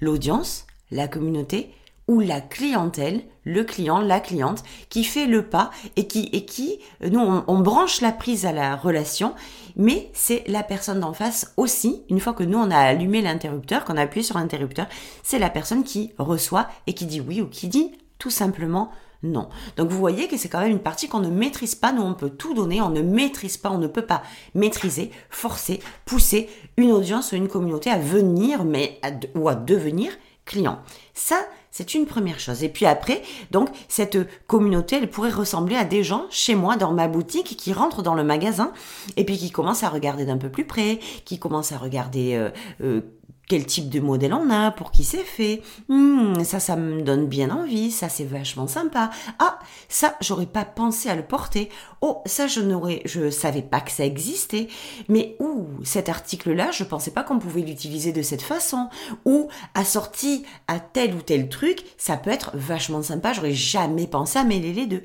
l'audience, 0.00 0.66
la 0.90 1.08
communauté 1.08 1.70
ou 2.06 2.20
la 2.20 2.40
clientèle, 2.40 3.22
le 3.44 3.64
client, 3.64 4.00
la 4.00 4.20
cliente, 4.20 4.62
qui 4.90 5.04
fait 5.04 5.26
le 5.26 5.46
pas 5.46 5.70
et 5.96 6.06
qui, 6.06 6.28
et 6.32 6.44
qui 6.44 6.78
nous, 7.00 7.20
on, 7.20 7.58
branche 7.60 8.00
la 8.02 8.12
prise 8.12 8.44
à 8.44 8.52
la 8.52 8.76
relation, 8.76 9.34
mais 9.76 10.10
c'est 10.12 10.44
la 10.46 10.62
personne 10.62 11.00
d'en 11.00 11.14
face 11.14 11.52
aussi, 11.56 12.02
une 12.10 12.20
fois 12.20 12.34
que 12.34 12.44
nous, 12.44 12.58
on 12.58 12.70
a 12.70 12.78
allumé 12.78 13.22
l'interrupteur, 13.22 13.84
qu'on 13.84 13.96
a 13.96 14.02
appuyé 14.02 14.22
sur 14.22 14.38
l'interrupteur, 14.38 14.86
c'est 15.22 15.38
la 15.38 15.50
personne 15.50 15.84
qui 15.84 16.12
reçoit 16.18 16.68
et 16.86 16.92
qui 16.92 17.06
dit 17.06 17.20
oui 17.20 17.40
ou 17.40 17.46
qui 17.46 17.68
dit 17.68 17.92
tout 18.18 18.30
simplement 18.30 18.90
non. 19.24 19.48
Donc 19.76 19.88
vous 19.88 19.98
voyez 19.98 20.28
que 20.28 20.36
c'est 20.36 20.48
quand 20.48 20.60
même 20.60 20.70
une 20.70 20.78
partie 20.78 21.08
qu'on 21.08 21.20
ne 21.20 21.30
maîtrise 21.30 21.74
pas. 21.74 21.92
Nous, 21.92 22.02
on 22.02 22.14
peut 22.14 22.30
tout 22.30 22.54
donner, 22.54 22.80
on 22.82 22.90
ne 22.90 23.02
maîtrise 23.02 23.56
pas, 23.56 23.70
on 23.70 23.78
ne 23.78 23.86
peut 23.86 24.06
pas 24.06 24.22
maîtriser, 24.54 25.10
forcer, 25.30 25.80
pousser 26.04 26.48
une 26.76 26.92
audience 26.92 27.32
ou 27.32 27.36
une 27.36 27.48
communauté 27.48 27.90
à 27.90 27.98
venir, 27.98 28.64
mais 28.64 29.00
ou 29.34 29.48
à 29.48 29.54
devenir 29.54 30.12
client. 30.44 30.78
Ça, 31.14 31.36
c'est 31.70 31.94
une 31.94 32.06
première 32.06 32.38
chose. 32.38 32.62
Et 32.62 32.68
puis 32.68 32.86
après, 32.86 33.22
donc, 33.50 33.68
cette 33.88 34.18
communauté, 34.46 34.96
elle 34.96 35.10
pourrait 35.10 35.30
ressembler 35.30 35.74
à 35.74 35.84
des 35.84 36.04
gens 36.04 36.26
chez 36.30 36.54
moi, 36.54 36.76
dans 36.76 36.92
ma 36.92 37.08
boutique, 37.08 37.56
qui 37.56 37.72
rentrent 37.72 38.02
dans 38.02 38.14
le 38.14 38.22
magasin 38.22 38.72
et 39.16 39.24
puis 39.24 39.38
qui 39.38 39.50
commencent 39.50 39.82
à 39.82 39.88
regarder 39.88 40.24
d'un 40.24 40.38
peu 40.38 40.50
plus 40.50 40.66
près, 40.66 41.00
qui 41.24 41.38
commencent 41.38 41.72
à 41.72 41.78
regarder 41.78 42.34
euh, 42.34 42.50
euh, 42.82 43.00
quel 43.48 43.66
type 43.66 43.88
de 43.88 44.00
modèle 44.00 44.32
on 44.32 44.50
a, 44.50 44.70
pour 44.70 44.90
qui 44.90 45.04
c'est 45.04 45.18
fait. 45.18 45.62
Hmm, 45.88 46.42
ça, 46.44 46.60
ça 46.60 46.76
me 46.76 47.02
donne 47.02 47.26
bien 47.26 47.50
envie, 47.50 47.90
ça 47.90 48.08
c'est 48.08 48.24
vachement 48.24 48.66
sympa. 48.66 49.10
Ah, 49.38 49.58
ça, 49.88 50.16
j'aurais 50.20 50.46
pas 50.46 50.64
pensé 50.64 51.08
à 51.08 51.14
le 51.14 51.24
porter. 51.24 51.68
Oh, 52.00 52.22
ça, 52.26 52.46
je 52.46 52.60
n'aurais, 52.60 53.02
je 53.04 53.30
savais 53.30 53.62
pas 53.62 53.80
que 53.80 53.90
ça 53.90 54.04
existait. 54.04 54.68
Mais 55.08 55.36
ouh, 55.40 55.66
cet 55.84 56.08
article-là, 56.08 56.70
je 56.70 56.84
pensais 56.84 57.10
pas 57.10 57.22
qu'on 57.22 57.38
pouvait 57.38 57.62
l'utiliser 57.62 58.12
de 58.12 58.22
cette 58.22 58.42
façon. 58.42 58.88
Ou 59.24 59.48
assorti 59.74 60.44
à 60.68 60.80
tel 60.80 61.14
ou 61.14 61.22
tel 61.22 61.48
truc, 61.48 61.84
ça 61.98 62.16
peut 62.16 62.30
être 62.30 62.52
vachement 62.54 63.02
sympa. 63.02 63.32
J'aurais 63.32 63.52
jamais 63.52 64.06
pensé 64.06 64.38
à 64.38 64.44
mêler 64.44 64.72
les 64.72 64.86
deux. 64.86 65.02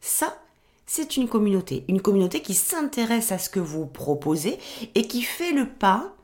Ça, 0.00 0.36
c'est 0.86 1.16
une 1.16 1.28
communauté. 1.28 1.84
Une 1.88 2.00
communauté 2.00 2.40
qui 2.40 2.54
s'intéresse 2.54 3.32
à 3.32 3.38
ce 3.38 3.50
que 3.50 3.60
vous 3.60 3.86
proposez 3.86 4.58
et 4.94 5.06
qui 5.06 5.22
fait 5.22 5.52
le 5.52 5.66
pas 5.66 6.14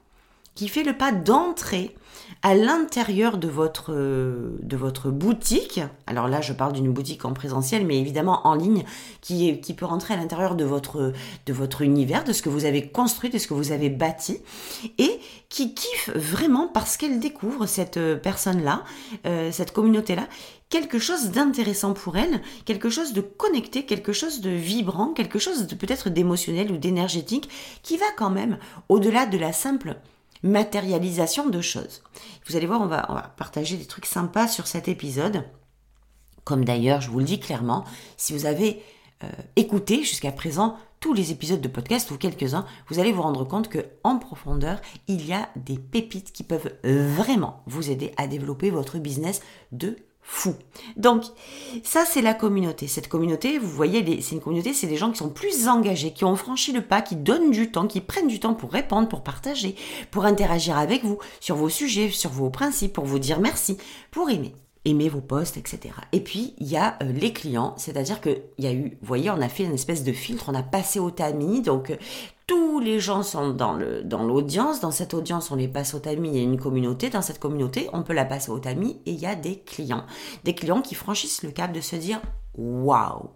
qui 0.54 0.68
fait 0.68 0.84
le 0.84 0.96
pas 0.96 1.12
d'entrer 1.12 1.94
à 2.42 2.54
l'intérieur 2.54 3.38
de 3.38 3.48
votre, 3.48 3.92
de 3.92 4.76
votre 4.76 5.10
boutique. 5.10 5.80
Alors 6.06 6.28
là, 6.28 6.40
je 6.40 6.52
parle 6.52 6.74
d'une 6.74 6.92
boutique 6.92 7.24
en 7.24 7.32
présentiel, 7.32 7.86
mais 7.86 7.98
évidemment 7.98 8.46
en 8.46 8.54
ligne, 8.54 8.84
qui, 9.20 9.54
peut 9.74 9.86
rentrer 9.86 10.14
à 10.14 10.16
l'intérieur 10.18 10.54
de 10.54 10.64
votre, 10.64 11.82
univers, 11.82 12.22
de 12.24 12.32
ce 12.32 12.42
que 12.42 12.50
vous 12.50 12.66
avez 12.66 12.86
construit, 12.88 13.30
de 13.30 13.38
ce 13.38 13.46
que 13.46 13.54
vous 13.54 13.72
avez 13.72 13.88
bâti, 13.88 14.38
et 14.98 15.18
qui 15.48 15.74
kiffe 15.74 16.10
vraiment 16.14 16.68
parce 16.68 16.96
qu'elle 16.96 17.18
découvre 17.18 17.66
cette 17.66 17.98
personne-là, 18.22 18.84
euh, 19.26 19.50
cette 19.50 19.72
communauté-là, 19.72 20.28
quelque 20.68 20.98
chose 20.98 21.30
d'intéressant 21.30 21.94
pour 21.94 22.16
elle, 22.16 22.42
quelque 22.64 22.90
chose 22.90 23.12
de 23.12 23.20
connecté, 23.20 23.86
quelque 23.86 24.12
chose 24.12 24.40
de 24.40 24.50
vibrant, 24.50 25.14
quelque 25.14 25.38
chose 25.38 25.66
de 25.66 25.74
peut-être 25.74 26.10
d'émotionnel 26.10 26.72
ou 26.72 26.76
d'énergétique, 26.76 27.48
qui 27.82 27.96
va 27.96 28.06
quand 28.16 28.30
même 28.30 28.58
au-delà 28.88 29.24
de 29.26 29.38
la 29.38 29.52
simple 29.52 29.96
matérialisation 30.44 31.48
de 31.48 31.60
choses. 31.60 32.02
Vous 32.46 32.54
allez 32.54 32.66
voir, 32.66 32.80
on 32.82 32.86
va, 32.86 33.34
partager 33.36 33.76
des 33.76 33.86
trucs 33.86 34.06
sympas 34.06 34.46
sur 34.46 34.68
cet 34.68 34.86
épisode. 34.86 35.44
Comme 36.44 36.64
d'ailleurs, 36.64 37.00
je 37.00 37.10
vous 37.10 37.18
le 37.18 37.24
dis 37.24 37.40
clairement, 37.40 37.84
si 38.16 38.34
vous 38.34 38.46
avez 38.46 38.82
euh, 39.24 39.28
écouté 39.56 40.04
jusqu'à 40.04 40.30
présent 40.30 40.76
tous 41.00 41.14
les 41.14 41.32
épisodes 41.32 41.60
de 41.60 41.68
podcast 41.68 42.10
ou 42.10 42.18
quelques-uns, 42.18 42.66
vous 42.88 42.98
allez 42.98 43.10
vous 43.10 43.22
rendre 43.22 43.44
compte 43.44 43.68
que 43.68 43.86
en 44.04 44.18
profondeur, 44.18 44.80
il 45.08 45.26
y 45.26 45.32
a 45.32 45.48
des 45.56 45.78
pépites 45.78 46.32
qui 46.32 46.44
peuvent 46.44 46.74
vraiment 46.84 47.62
vous 47.66 47.90
aider 47.90 48.12
à 48.18 48.26
développer 48.26 48.70
votre 48.70 48.98
business 48.98 49.40
de 49.72 49.96
fou. 50.24 50.54
Donc, 50.96 51.22
ça, 51.84 52.04
c'est 52.04 52.22
la 52.22 52.34
communauté. 52.34 52.88
Cette 52.88 53.08
communauté, 53.08 53.58
vous 53.58 53.68
voyez, 53.68 54.20
c'est 54.20 54.34
une 54.34 54.40
communauté, 54.40 54.72
c'est 54.72 54.86
des 54.86 54.96
gens 54.96 55.10
qui 55.12 55.18
sont 55.18 55.28
plus 55.28 55.68
engagés, 55.68 56.12
qui 56.12 56.24
ont 56.24 56.34
franchi 56.34 56.72
le 56.72 56.80
pas, 56.80 57.02
qui 57.02 57.14
donnent 57.14 57.50
du 57.50 57.70
temps, 57.70 57.86
qui 57.86 58.00
prennent 58.00 58.26
du 58.26 58.40
temps 58.40 58.54
pour 58.54 58.72
répondre, 58.72 59.08
pour 59.08 59.22
partager, 59.22 59.76
pour 60.10 60.24
interagir 60.24 60.78
avec 60.78 61.04
vous 61.04 61.18
sur 61.40 61.56
vos 61.56 61.68
sujets, 61.68 62.10
sur 62.10 62.30
vos 62.30 62.50
principes, 62.50 62.94
pour 62.94 63.04
vous 63.04 63.18
dire 63.18 63.38
merci, 63.38 63.76
pour 64.10 64.30
aimer. 64.30 64.54
Aimer 64.84 65.08
vos 65.08 65.20
posts, 65.20 65.56
etc. 65.56 65.94
Et 66.12 66.20
puis, 66.20 66.54
il 66.58 66.66
y 66.66 66.76
a 66.76 66.98
euh, 67.02 67.12
les 67.12 67.32
clients, 67.32 67.74
c'est-à-dire 67.76 68.20
qu'il 68.20 68.42
y 68.58 68.66
a 68.66 68.72
eu, 68.72 68.98
vous 69.00 69.06
voyez, 69.06 69.30
on 69.30 69.40
a 69.40 69.48
fait 69.48 69.64
une 69.64 69.74
espèce 69.74 70.04
de 70.04 70.12
filtre, 70.12 70.46
on 70.48 70.54
a 70.54 70.62
passé 70.62 70.98
au 70.98 71.10
tamis, 71.10 71.62
donc 71.62 71.90
euh, 71.90 71.96
tous 72.46 72.80
les 72.80 73.00
gens 73.00 73.22
sont 73.22 73.50
dans 73.50 73.78
dans 74.04 74.22
l'audience, 74.22 74.80
dans 74.80 74.90
cette 74.90 75.14
audience, 75.14 75.50
on 75.50 75.56
les 75.56 75.68
passe 75.68 75.94
au 75.94 75.98
tamis, 75.98 76.28
il 76.28 76.36
y 76.36 76.40
a 76.40 76.42
une 76.42 76.60
communauté, 76.60 77.08
dans 77.08 77.22
cette 77.22 77.38
communauté, 77.38 77.88
on 77.92 78.02
peut 78.02 78.12
la 78.12 78.26
passer 78.26 78.50
au 78.50 78.58
tamis, 78.58 79.00
et 79.06 79.12
il 79.12 79.20
y 79.20 79.26
a 79.26 79.34
des 79.34 79.60
clients. 79.60 80.04
Des 80.44 80.54
clients 80.54 80.82
qui 80.82 80.94
franchissent 80.94 81.42
le 81.42 81.50
cap 81.50 81.72
de 81.72 81.80
se 81.80 81.96
dire, 81.96 82.20
waouh 82.54 83.30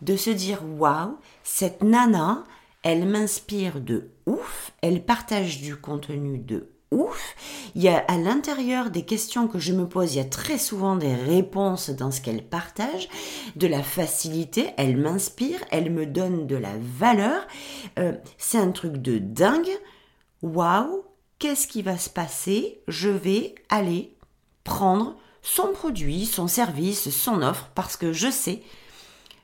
De 0.00 0.16
se 0.16 0.30
dire, 0.30 0.62
waouh, 0.78 1.18
cette 1.42 1.82
nana, 1.82 2.44
elle 2.84 3.06
m'inspire 3.06 3.80
de 3.80 4.10
ouf, 4.26 4.72
elle 4.82 5.04
partage 5.04 5.60
du 5.60 5.76
contenu 5.76 6.38
de 6.38 6.68
ouf. 6.92 7.34
Il 7.74 7.82
y 7.82 7.88
a 7.88 7.98
à 7.98 8.16
l'intérieur 8.16 8.90
des 8.90 9.04
questions 9.04 9.48
que 9.48 9.58
je 9.58 9.72
me 9.72 9.88
pose, 9.88 10.14
il 10.14 10.18
y 10.18 10.20
a 10.20 10.24
très 10.24 10.58
souvent 10.58 10.96
des 10.96 11.14
réponses 11.14 11.90
dans 11.90 12.10
ce 12.10 12.20
qu'elle 12.20 12.44
partage, 12.44 13.08
de 13.56 13.66
la 13.66 13.82
facilité, 13.82 14.70
elle 14.76 14.96
m'inspire, 14.96 15.58
elle 15.70 15.90
me 15.90 16.06
donne 16.06 16.46
de 16.46 16.56
la 16.56 16.74
valeur. 16.78 17.46
Euh, 17.98 18.12
c'est 18.38 18.58
un 18.58 18.70
truc 18.70 18.98
de 18.98 19.18
dingue. 19.18 19.70
Waouh, 20.42 21.04
qu'est-ce 21.38 21.66
qui 21.66 21.82
va 21.82 21.98
se 21.98 22.10
passer? 22.10 22.80
Je 22.88 23.08
vais 23.08 23.54
aller 23.68 24.14
prendre 24.64 25.16
son 25.42 25.72
produit, 25.72 26.26
son 26.26 26.46
service, 26.46 27.10
son 27.10 27.42
offre, 27.42 27.70
parce 27.74 27.96
que 27.96 28.12
je 28.12 28.30
sais, 28.30 28.62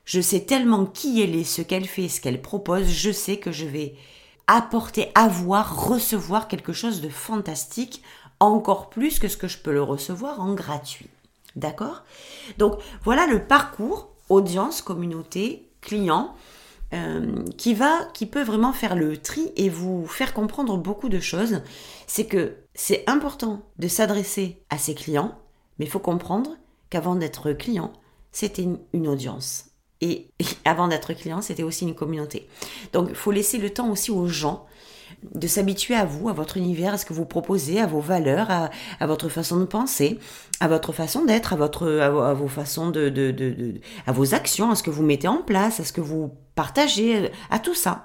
je 0.05 0.21
sais 0.21 0.41
tellement 0.41 0.87
qui 0.87 1.21
elle 1.21 1.35
est, 1.35 1.45
ce 1.45 1.63
qu'elle 1.63 1.87
fait, 1.87 2.09
ce 2.09 2.21
qu'elle 2.21 2.41
propose, 2.41 2.87
je 2.89 3.11
sais 3.11 3.37
que 3.37 3.53
je 3.53 3.67
vais 3.67 3.95
apporter, 4.49 5.13
avoir, 5.15 5.89
recevoir 5.89 6.49
quelque 6.49 6.73
chose 6.73 7.01
de 7.01 7.09
fantastique, 7.09 8.03
encore 8.41 8.91
plus 8.91 9.21
que 9.21 9.29
ce 9.29 9.37
que 9.37 9.47
je 9.47 9.59
peux 9.59 9.73
le 9.73 9.83
recevoir 9.83 10.41
en 10.41 10.55
gratuit. 10.55 11.09
D'accord? 11.55 12.03
Donc 12.57 12.79
voilà 13.05 13.27
le 13.27 13.45
parcours 13.45 14.09
audience, 14.29 14.83
communauté, 14.83 15.69
client. 15.81 16.35
Euh, 16.95 17.45
qui 17.59 17.75
va, 17.75 18.09
qui 18.15 18.25
peut 18.25 18.43
vraiment 18.43 18.73
faire 18.73 18.97
le 18.97 19.19
tri 19.19 19.53
et 19.57 19.69
vous 19.69 20.07
faire 20.07 20.33
comprendre 20.33 20.79
beaucoup 20.79 21.11
de 21.11 21.21
choses. 21.21 21.61
C'est 22.07 22.25
que 22.25 22.57
c'est 22.73 23.05
important 23.07 23.61
de 23.79 23.89
s'adresser 23.89 24.63
à 24.71 24.79
ses 24.79 24.95
clients, 24.95 25.37
mais 25.79 25.85
il 25.85 25.91
faut 25.91 25.99
comprendre 25.99 26.57
qu'avant 26.89 27.15
d'être 27.15 27.53
client, 27.53 27.93
c'était 28.33 28.67
une 28.95 29.07
audience. 29.07 29.68
Et, 30.01 30.29
avant 30.65 30.89
d'être 30.89 31.13
client, 31.15 31.43
c'était 31.43 31.63
aussi 31.63 31.85
une 31.85 31.95
communauté. 31.95 32.49
Donc, 32.93 33.09
il 33.11 33.17
faut 33.17 33.33
laisser 33.33 33.59
le 33.59 33.71
temps 33.71 33.91
aussi 33.91 34.11
aux 34.11 34.27
gens 34.27 34.67
de 35.35 35.47
s'habituer 35.47 35.95
à 35.95 36.05
vous, 36.05 36.29
à 36.29 36.33
votre 36.33 36.57
univers, 36.57 36.95
à 36.95 36.99
ce 36.99 37.07
que 37.07 37.13
vous 37.13 37.25
proposez, 37.25 37.81
à 37.81 37.87
vos 37.87 38.01
valeurs, 38.01 38.49
à, 38.51 39.07
votre 39.07 39.29
façon 39.29 39.59
de 39.59 39.65
penser, 39.65 40.19
à 40.61 40.69
votre 40.69 40.93
façon 40.93 41.25
d'être, 41.25 41.55
à 41.55 41.65
à, 41.65 42.35
vos 42.35 42.49
façons 42.49 42.91
de, 42.91 43.09
de, 43.09 43.31
de, 43.31 43.81
à 44.07 44.13
vos 44.13 44.35
actions, 44.35 44.71
à 44.71 44.75
ce 44.75 44.83
que 44.83 44.91
vous 44.91 45.03
mettez 45.03 45.27
en 45.27 45.43
place, 45.43 45.81
à 45.81 45.85
ce 45.85 45.93
que 45.93 46.01
vous 46.01 46.35
partagez, 46.55 47.31
à 47.51 47.59
tout 47.59 47.75
ça, 47.75 48.05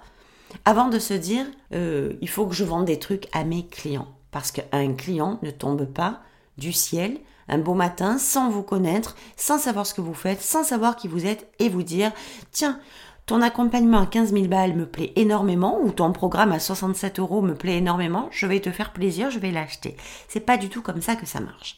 avant 0.65 0.89
de 0.89 0.99
se 0.99 1.13
dire, 1.13 1.45
euh, 1.73 2.13
il 2.21 2.29
faut 2.29 2.47
que 2.47 2.55
je 2.55 2.63
vende 2.63 2.85
des 2.85 2.99
trucs 2.99 3.27
à 3.31 3.43
mes 3.43 3.67
clients, 3.67 4.07
parce 4.31 4.51
qu'un 4.51 4.93
client 4.93 5.39
ne 5.43 5.51
tombe 5.51 5.85
pas 5.85 6.21
du 6.57 6.71
ciel 6.71 7.17
un 7.47 7.57
beau 7.57 7.73
matin 7.73 8.17
sans 8.17 8.49
vous 8.49 8.63
connaître, 8.63 9.15
sans 9.37 9.57
savoir 9.57 9.85
ce 9.85 9.93
que 9.93 10.01
vous 10.01 10.13
faites, 10.13 10.41
sans 10.41 10.63
savoir 10.63 10.95
qui 10.95 11.07
vous 11.07 11.25
êtes 11.25 11.47
et 11.59 11.69
vous 11.69 11.83
dire 11.83 12.11
tiens, 12.51 12.79
ton 13.25 13.41
accompagnement 13.41 14.01
à 14.01 14.05
15 14.05 14.33
000 14.33 14.47
balles 14.47 14.73
me 14.73 14.85
plaît 14.85 15.13
énormément 15.15 15.79
ou 15.81 15.91
ton 15.91 16.11
programme 16.11 16.51
à 16.51 16.59
67 16.59 17.19
euros 17.19 17.41
me 17.41 17.55
plaît 17.55 17.77
énormément, 17.77 18.27
je 18.31 18.45
vais 18.45 18.59
te 18.59 18.69
faire 18.69 18.91
plaisir, 18.91 19.31
je 19.31 19.39
vais 19.39 19.51
l'acheter. 19.51 19.95
C'est 20.27 20.41
pas 20.41 20.57
du 20.57 20.67
tout 20.67 20.81
comme 20.81 21.01
ça 21.01 21.15
que 21.15 21.25
ça 21.25 21.39
marche. 21.39 21.77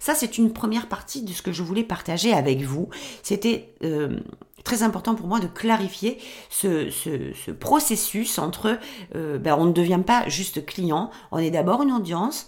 Ça, 0.00 0.14
c'est 0.14 0.36
une 0.36 0.52
première 0.52 0.88
partie 0.88 1.22
de 1.22 1.32
ce 1.32 1.42
que 1.42 1.52
je 1.52 1.62
voulais 1.62 1.84
partager 1.84 2.32
avec 2.32 2.62
vous. 2.62 2.88
C'était 3.22 3.72
euh, 3.84 4.18
très 4.64 4.82
important 4.82 5.14
pour 5.14 5.28
moi 5.28 5.38
de 5.38 5.46
clarifier 5.46 6.18
ce, 6.48 6.90
ce, 6.90 7.50
processus 7.52 8.38
entre, 8.38 8.78
euh, 9.14 9.38
ben, 9.38 9.56
on 9.56 9.66
ne 9.66 9.72
devient 9.72 10.00
pas 10.04 10.28
juste 10.28 10.66
client, 10.66 11.10
on 11.30 11.38
est 11.38 11.50
d'abord 11.50 11.82
une 11.82 11.92
audience, 11.92 12.46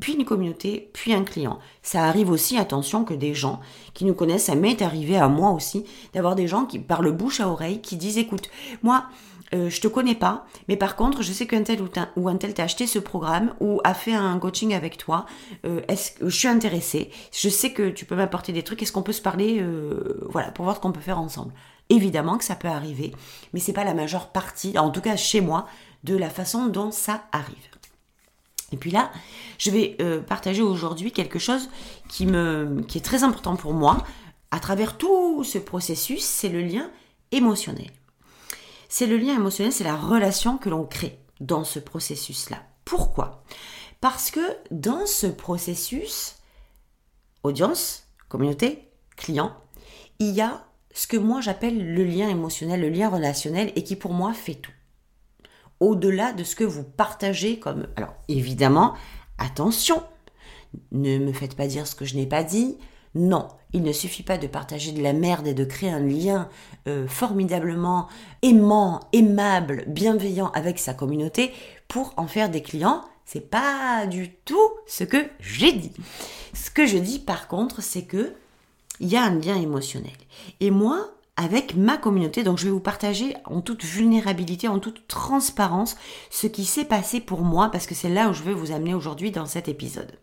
puis 0.00 0.14
une 0.14 0.24
communauté, 0.24 0.90
puis 0.92 1.14
un 1.14 1.24
client. 1.24 1.58
Ça 1.82 2.04
arrive 2.04 2.30
aussi, 2.30 2.58
attention, 2.58 3.04
que 3.04 3.14
des 3.14 3.34
gens 3.34 3.60
qui 3.94 4.04
nous 4.04 4.14
connaissent, 4.14 4.44
ça 4.44 4.54
m'est 4.54 4.82
arrivé 4.82 5.16
à 5.16 5.28
moi 5.28 5.50
aussi, 5.50 5.84
d'avoir 6.14 6.34
des 6.34 6.48
gens 6.48 6.64
qui 6.64 6.78
parlent 6.78 7.12
bouche 7.12 7.40
à 7.40 7.48
oreille, 7.48 7.80
qui 7.80 7.96
disent, 7.96 8.18
écoute, 8.18 8.50
moi, 8.82 9.06
euh, 9.54 9.70
je 9.70 9.80
te 9.80 9.86
connais 9.86 10.14
pas, 10.14 10.44
mais 10.68 10.76
par 10.76 10.96
contre, 10.96 11.22
je 11.22 11.32
sais 11.32 11.46
qu'un 11.46 11.62
tel 11.62 11.80
ou, 12.16 12.28
un 12.28 12.36
tel 12.36 12.52
t'a 12.52 12.64
acheté 12.64 12.86
ce 12.86 12.98
programme 12.98 13.54
ou 13.60 13.80
a 13.84 13.94
fait 13.94 14.14
un 14.14 14.38
coaching 14.38 14.74
avec 14.74 14.98
toi. 14.98 15.24
Euh, 15.64 15.82
est-ce 15.88 16.12
que 16.12 16.28
je 16.28 16.36
suis 16.36 16.48
intéressée 16.48 17.10
Je 17.32 17.48
sais 17.48 17.72
que 17.72 17.88
tu 17.90 18.04
peux 18.04 18.16
m'apporter 18.16 18.52
des 18.52 18.62
trucs. 18.62 18.82
Est-ce 18.82 18.92
qu'on 18.92 19.02
peut 19.02 19.12
se 19.12 19.22
parler, 19.22 19.58
euh, 19.60 20.20
voilà, 20.30 20.50
pour 20.50 20.64
voir 20.64 20.76
ce 20.76 20.80
qu'on 20.80 20.92
peut 20.92 21.00
faire 21.00 21.20
ensemble 21.20 21.52
Évidemment 21.88 22.36
que 22.36 22.44
ça 22.44 22.56
peut 22.56 22.66
arriver, 22.66 23.12
mais 23.52 23.60
c'est 23.60 23.72
pas 23.72 23.84
la 23.84 23.94
majeure 23.94 24.28
partie, 24.28 24.76
en 24.76 24.90
tout 24.90 25.00
cas 25.00 25.14
chez 25.14 25.40
moi, 25.40 25.66
de 26.02 26.16
la 26.16 26.28
façon 26.30 26.66
dont 26.66 26.90
ça 26.90 27.22
arrive. 27.30 27.75
Et 28.72 28.76
puis 28.76 28.90
là, 28.90 29.12
je 29.58 29.70
vais 29.70 29.96
euh, 30.00 30.20
partager 30.20 30.62
aujourd'hui 30.62 31.12
quelque 31.12 31.38
chose 31.38 31.68
qui, 32.08 32.26
me, 32.26 32.82
qui 32.88 32.98
est 32.98 33.02
très 33.02 33.22
important 33.22 33.56
pour 33.56 33.72
moi. 33.72 34.04
À 34.50 34.60
travers 34.60 34.96
tout 34.96 35.44
ce 35.44 35.58
processus, 35.58 36.24
c'est 36.24 36.48
le 36.48 36.62
lien 36.62 36.90
émotionnel. 37.32 37.90
C'est 38.88 39.06
le 39.06 39.16
lien 39.16 39.34
émotionnel, 39.34 39.72
c'est 39.72 39.84
la 39.84 39.96
relation 39.96 40.58
que 40.58 40.68
l'on 40.68 40.84
crée 40.84 41.18
dans 41.40 41.64
ce 41.64 41.78
processus-là. 41.78 42.62
Pourquoi? 42.84 43.44
Parce 44.00 44.30
que 44.30 44.40
dans 44.70 45.06
ce 45.06 45.26
processus, 45.26 46.36
audience, 47.42 48.08
communauté, 48.28 48.88
client, 49.16 49.56
il 50.18 50.30
y 50.30 50.40
a 50.40 50.64
ce 50.92 51.06
que 51.06 51.16
moi 51.16 51.40
j'appelle 51.40 51.94
le 51.94 52.04
lien 52.04 52.28
émotionnel, 52.28 52.80
le 52.80 52.88
lien 52.88 53.08
relationnel, 53.10 53.72
et 53.76 53.84
qui 53.84 53.96
pour 53.96 54.12
moi 54.12 54.32
fait 54.32 54.54
tout 54.54 54.72
au-delà 55.80 56.32
de 56.32 56.44
ce 56.44 56.56
que 56.56 56.64
vous 56.64 56.84
partagez 56.84 57.58
comme... 57.58 57.86
Alors 57.96 58.14
évidemment, 58.28 58.94
attention, 59.38 60.02
ne 60.92 61.18
me 61.18 61.32
faites 61.32 61.56
pas 61.56 61.66
dire 61.66 61.86
ce 61.86 61.94
que 61.94 62.04
je 62.04 62.16
n'ai 62.16 62.26
pas 62.26 62.42
dit. 62.42 62.78
Non, 63.14 63.48
il 63.72 63.82
ne 63.82 63.92
suffit 63.92 64.22
pas 64.22 64.36
de 64.36 64.46
partager 64.46 64.92
de 64.92 65.02
la 65.02 65.12
merde 65.12 65.46
et 65.46 65.54
de 65.54 65.64
créer 65.64 65.90
un 65.90 66.00
lien 66.00 66.48
euh, 66.86 67.06
formidablement 67.08 68.08
aimant, 68.42 69.00
aimable, 69.12 69.84
bienveillant 69.86 70.50
avec 70.52 70.78
sa 70.78 70.92
communauté 70.92 71.52
pour 71.88 72.12
en 72.16 72.26
faire 72.26 72.50
des 72.50 72.62
clients. 72.62 73.02
C'est 73.24 73.50
pas 73.50 74.06
du 74.06 74.30
tout 74.44 74.70
ce 74.86 75.04
que 75.04 75.26
j'ai 75.40 75.72
dit. 75.72 75.92
Ce 76.52 76.70
que 76.70 76.86
je 76.86 76.98
dis 76.98 77.18
par 77.18 77.48
contre, 77.48 77.82
c'est 77.82 78.04
que 78.04 78.34
il 79.00 79.08
y 79.08 79.16
a 79.16 79.24
un 79.24 79.38
lien 79.38 79.56
émotionnel. 79.56 80.12
Et 80.60 80.70
moi, 80.70 81.10
avec 81.36 81.76
ma 81.76 81.96
communauté. 81.96 82.42
Donc 82.42 82.58
je 82.58 82.64
vais 82.64 82.70
vous 82.70 82.80
partager 82.80 83.34
en 83.44 83.60
toute 83.60 83.84
vulnérabilité, 83.84 84.68
en 84.68 84.78
toute 84.78 85.06
transparence, 85.06 85.96
ce 86.30 86.46
qui 86.46 86.64
s'est 86.64 86.84
passé 86.84 87.20
pour 87.20 87.42
moi, 87.42 87.70
parce 87.70 87.86
que 87.86 87.94
c'est 87.94 88.08
là 88.08 88.28
où 88.28 88.32
je 88.32 88.42
veux 88.42 88.54
vous 88.54 88.72
amener 88.72 88.94
aujourd'hui 88.94 89.30
dans 89.30 89.46
cet 89.46 89.68
épisode. 89.68 90.18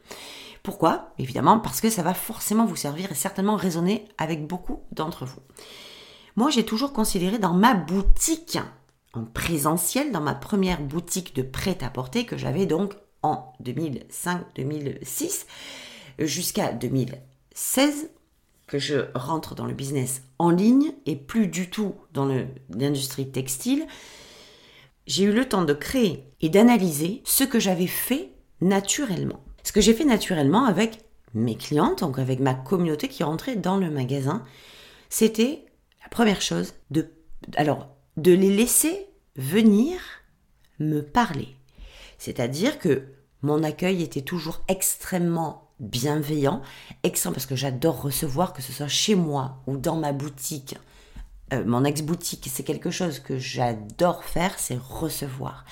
Pourquoi? 0.63 1.13
Évidemment 1.19 1.59
parce 1.59 1.81
que 1.81 1.89
ça 1.89 2.03
va 2.03 2.13
forcément 2.13 2.65
vous 2.65 2.77
servir 2.77 3.11
et 3.11 3.15
certainement 3.15 3.57
résonner 3.57 4.07
avec 4.17 4.47
beaucoup 4.47 4.79
d'entre 4.91 5.25
vous. 5.25 5.41
Moi 6.35 6.49
j'ai 6.49 6.65
toujours 6.65 6.93
considéré 6.93 7.37
dans 7.37 7.53
ma 7.53 7.73
boutique 7.73 8.57
en 9.13 9.25
présentiel, 9.25 10.11
dans 10.11 10.21
ma 10.21 10.33
première 10.33 10.81
boutique 10.81 11.35
de 11.35 11.43
prêt-à-porter 11.43 12.25
que 12.25 12.37
j'avais 12.37 12.65
donc 12.65 12.93
en 13.21 13.53
2005-2006 13.63 15.45
jusqu'à 16.19 16.71
2016 16.71 18.09
je 18.79 19.05
rentre 19.15 19.55
dans 19.55 19.65
le 19.65 19.73
business 19.73 20.23
en 20.39 20.49
ligne 20.49 20.93
et 21.05 21.15
plus 21.15 21.47
du 21.47 21.69
tout 21.69 21.95
dans 22.13 22.29
l'industrie 22.69 23.29
textile, 23.29 23.85
j'ai 25.07 25.23
eu 25.23 25.31
le 25.31 25.47
temps 25.47 25.63
de 25.63 25.73
créer 25.73 26.23
et 26.41 26.49
d'analyser 26.49 27.21
ce 27.25 27.43
que 27.43 27.59
j'avais 27.59 27.87
fait 27.87 28.29
naturellement. 28.61 29.43
Ce 29.63 29.71
que 29.71 29.81
j'ai 29.81 29.93
fait 29.93 30.05
naturellement 30.05 30.65
avec 30.65 30.99
mes 31.33 31.55
clientes, 31.55 31.99
donc 31.99 32.19
avec 32.19 32.39
ma 32.39 32.53
communauté 32.53 33.07
qui 33.07 33.23
rentrait 33.23 33.55
dans 33.55 33.77
le 33.77 33.89
magasin, 33.89 34.43
c'était 35.09 35.65
la 36.01 36.09
première 36.09 36.41
chose 36.41 36.73
de 36.91 37.07
alors 37.55 37.89
de 38.17 38.31
les 38.31 38.55
laisser 38.55 39.07
venir 39.35 39.99
me 40.79 41.01
parler. 41.01 41.55
C'est-à-dire 42.17 42.79
que 42.79 43.03
mon 43.41 43.63
accueil 43.63 44.01
était 44.01 44.21
toujours 44.21 44.61
extrêmement 44.67 45.62
bienveillant, 45.83 46.61
excellent 47.03 47.33
parce 47.33 47.45
que 47.45 47.55
j'adore 47.55 48.01
recevoir, 48.01 48.53
que 48.53 48.61
ce 48.61 48.71
soit 48.71 48.87
chez 48.87 49.15
moi 49.15 49.57
ou 49.67 49.77
dans 49.77 49.97
ma 49.97 50.13
boutique. 50.13 50.75
Euh, 51.53 51.63
mon 51.65 51.83
ex-boutique, 51.83 52.49
c'est 52.51 52.63
quelque 52.63 52.89
chose 52.89 53.19
que 53.19 53.37
j'adore 53.37 54.23
faire, 54.23 54.57
c'est 54.57 54.77
recevoir. 54.77 55.65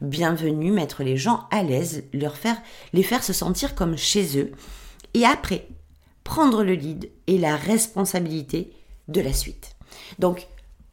Bienvenue, 0.00 0.70
mettre 0.70 1.02
les 1.02 1.16
gens 1.16 1.46
à 1.50 1.62
l'aise, 1.62 2.04
leur 2.12 2.36
faire, 2.36 2.60
les 2.92 3.02
faire 3.02 3.24
se 3.24 3.32
sentir 3.32 3.74
comme 3.74 3.96
chez 3.96 4.38
eux. 4.38 4.52
Et 5.14 5.24
après, 5.24 5.66
prendre 6.24 6.62
le 6.62 6.74
lead 6.74 7.10
et 7.26 7.38
la 7.38 7.56
responsabilité 7.56 8.72
de 9.08 9.20
la 9.20 9.32
suite. 9.32 9.76
Donc, 10.18 10.46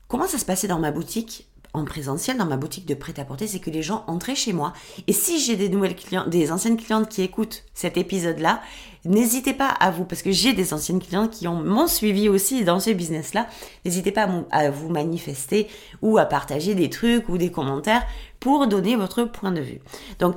comment 0.08 0.28
ça 0.28 0.38
se 0.38 0.46
passait 0.46 0.68
dans 0.68 0.80
ma 0.80 0.92
boutique? 0.92 1.48
En 1.74 1.86
présentiel 1.86 2.38
dans 2.38 2.46
ma 2.46 2.58
boutique 2.58 2.86
de 2.86 2.94
prêt-à-porter, 2.94 3.48
c'est 3.48 3.60
que 3.60 3.70
les 3.70 3.82
gens 3.82 4.04
entraient 4.08 4.36
chez 4.36 4.54
moi. 4.54 4.74
Et 5.08 5.14
si 5.14 5.40
j'ai 5.40 5.56
des 5.56 5.70
nouvelles 5.70 5.96
clientes, 5.96 6.30
des 6.30 6.52
anciennes 6.52 6.78
clientes 6.78 7.08
qui 7.08 7.22
écoutent 7.22 7.64
cet 7.74 7.98
épisode-là, 7.98 8.62
n'hésitez 9.06 9.54
pas 9.54 9.70
à 9.70 9.90
vous, 9.90 10.04
parce 10.04 10.22
que 10.22 10.32
j'ai 10.32 10.54
des 10.54 10.74
anciennes 10.74 11.02
clientes 11.02 11.32
qui 11.32 11.48
ont 11.48 11.64
m'ont 11.64 11.88
suivi 11.88 12.28
aussi 12.28 12.66
dans 12.66 12.80
ce 12.80 12.90
business-là. 12.90 13.48
N'hésitez 13.86 14.12
pas 14.12 14.28
à, 14.52 14.70
vous 14.70 14.90
manifester 14.90 15.68
ou 16.02 16.18
à 16.18 16.26
partager 16.26 16.76
des 16.76 16.90
trucs 16.90 17.30
ou 17.30 17.38
des 17.38 17.52
commentaires 17.52 18.06
pour 18.40 18.68
donner 18.68 18.96
votre 18.96 19.24
point 19.24 19.52
de 19.52 19.62
vue. 19.62 19.80
Donc, 20.20 20.36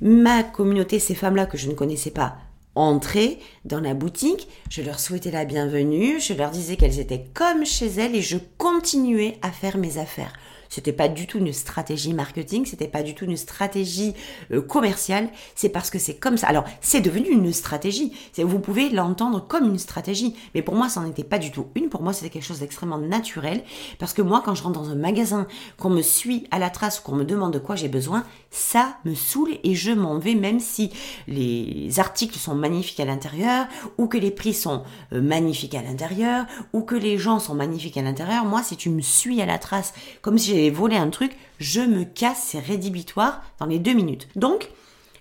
ma 0.00 0.44
communauté, 0.44 0.98
ces 0.98 1.14
femmes-là 1.14 1.46
que 1.46 1.58
je 1.58 1.68
ne 1.68 1.74
connaissais 1.74 2.10
pas, 2.10 2.36
entraient 2.76 3.38
dans 3.64 3.80
la 3.80 3.94
boutique, 3.94 4.48
je 4.70 4.82
leur 4.82 5.00
souhaitais 5.00 5.32
la 5.32 5.44
bienvenue, 5.44 6.20
je 6.20 6.34
leur 6.34 6.50
disais 6.50 6.76
qu'elles 6.76 7.00
étaient 7.00 7.26
comme 7.34 7.66
chez 7.66 7.88
elles 7.88 8.14
et 8.14 8.22
je 8.22 8.38
continuais 8.58 9.38
à 9.42 9.50
faire 9.50 9.76
mes 9.76 9.98
affaires. 9.98 10.32
C'était 10.70 10.92
pas 10.92 11.08
du 11.08 11.26
tout 11.26 11.38
une 11.38 11.52
stratégie 11.52 12.14
marketing, 12.14 12.64
c'était 12.64 12.88
pas 12.88 13.02
du 13.02 13.14
tout 13.14 13.24
une 13.24 13.36
stratégie 13.36 14.14
euh, 14.52 14.62
commerciale. 14.62 15.28
C'est 15.56 15.68
parce 15.68 15.90
que 15.90 15.98
c'est 15.98 16.14
comme 16.14 16.36
ça. 16.36 16.46
Alors, 16.46 16.64
c'est 16.80 17.00
devenu 17.00 17.28
une 17.28 17.52
stratégie. 17.52 18.12
Vous 18.38 18.60
pouvez 18.60 18.88
l'entendre 18.88 19.44
comme 19.46 19.64
une 19.64 19.78
stratégie, 19.78 20.36
mais 20.54 20.62
pour 20.62 20.76
moi, 20.76 20.88
ça 20.88 21.00
n'en 21.00 21.10
était 21.10 21.24
pas 21.24 21.38
du 21.38 21.50
tout 21.50 21.66
une. 21.74 21.88
Pour 21.88 22.02
moi, 22.02 22.12
c'était 22.12 22.30
quelque 22.30 22.44
chose 22.44 22.60
d'extrêmement 22.60 22.98
naturel. 22.98 23.64
Parce 23.98 24.12
que 24.12 24.22
moi, 24.22 24.42
quand 24.44 24.54
je 24.54 24.62
rentre 24.62 24.80
dans 24.80 24.90
un 24.90 24.94
magasin, 24.94 25.48
qu'on 25.76 25.90
me 25.90 26.02
suit 26.02 26.46
à 26.52 26.60
la 26.60 26.70
trace, 26.70 27.00
qu'on 27.00 27.16
me 27.16 27.24
demande 27.24 27.52
de 27.52 27.58
quoi 27.58 27.74
j'ai 27.74 27.88
besoin, 27.88 28.24
ça 28.50 28.96
me 29.04 29.14
saoule 29.14 29.58
et 29.64 29.74
je 29.74 29.90
m'en 29.90 30.18
vais, 30.18 30.36
même 30.36 30.60
si 30.60 30.90
les 31.26 31.98
articles 31.98 32.38
sont 32.38 32.54
magnifiques 32.54 33.00
à 33.00 33.04
l'intérieur, 33.04 33.66
ou 33.98 34.06
que 34.06 34.18
les 34.18 34.30
prix 34.30 34.54
sont 34.54 34.84
euh, 35.12 35.20
magnifiques 35.20 35.74
à 35.74 35.82
l'intérieur, 35.82 36.46
ou 36.72 36.82
que 36.82 36.94
les 36.94 37.18
gens 37.18 37.40
sont 37.40 37.54
magnifiques 37.54 37.96
à 37.96 38.02
l'intérieur. 38.02 38.44
Moi, 38.44 38.62
si 38.62 38.76
tu 38.76 38.90
me 38.90 39.00
suis 39.00 39.42
à 39.42 39.46
la 39.46 39.58
trace, 39.58 39.92
comme 40.22 40.38
si 40.38 40.59
volé 40.68 40.96
un 40.96 41.08
truc, 41.08 41.34
je 41.58 41.80
me 41.80 42.04
casse, 42.04 42.48
c'est 42.48 42.58
rédhibitoire 42.58 43.42
dans 43.58 43.66
les 43.66 43.78
deux 43.78 43.94
minutes. 43.94 44.28
Donc, 44.36 44.68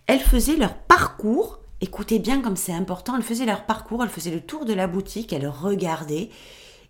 elles 0.08 0.20
faisaient 0.20 0.58
leur 0.58 0.74
parcours, 0.74 1.60
écoutez 1.80 2.20
bien 2.20 2.42
comme 2.42 2.58
c'est 2.58 2.74
important, 2.74 3.16
elles 3.16 3.24
faisaient 3.24 3.46
leur 3.46 3.66
parcours, 3.66 4.04
elles 4.04 4.10
faisaient 4.10 4.32
le 4.32 4.42
tour 4.42 4.66
de 4.66 4.74
la 4.74 4.88
boutique, 4.88 5.32
elles 5.32 5.48
regardaient, 5.48 6.30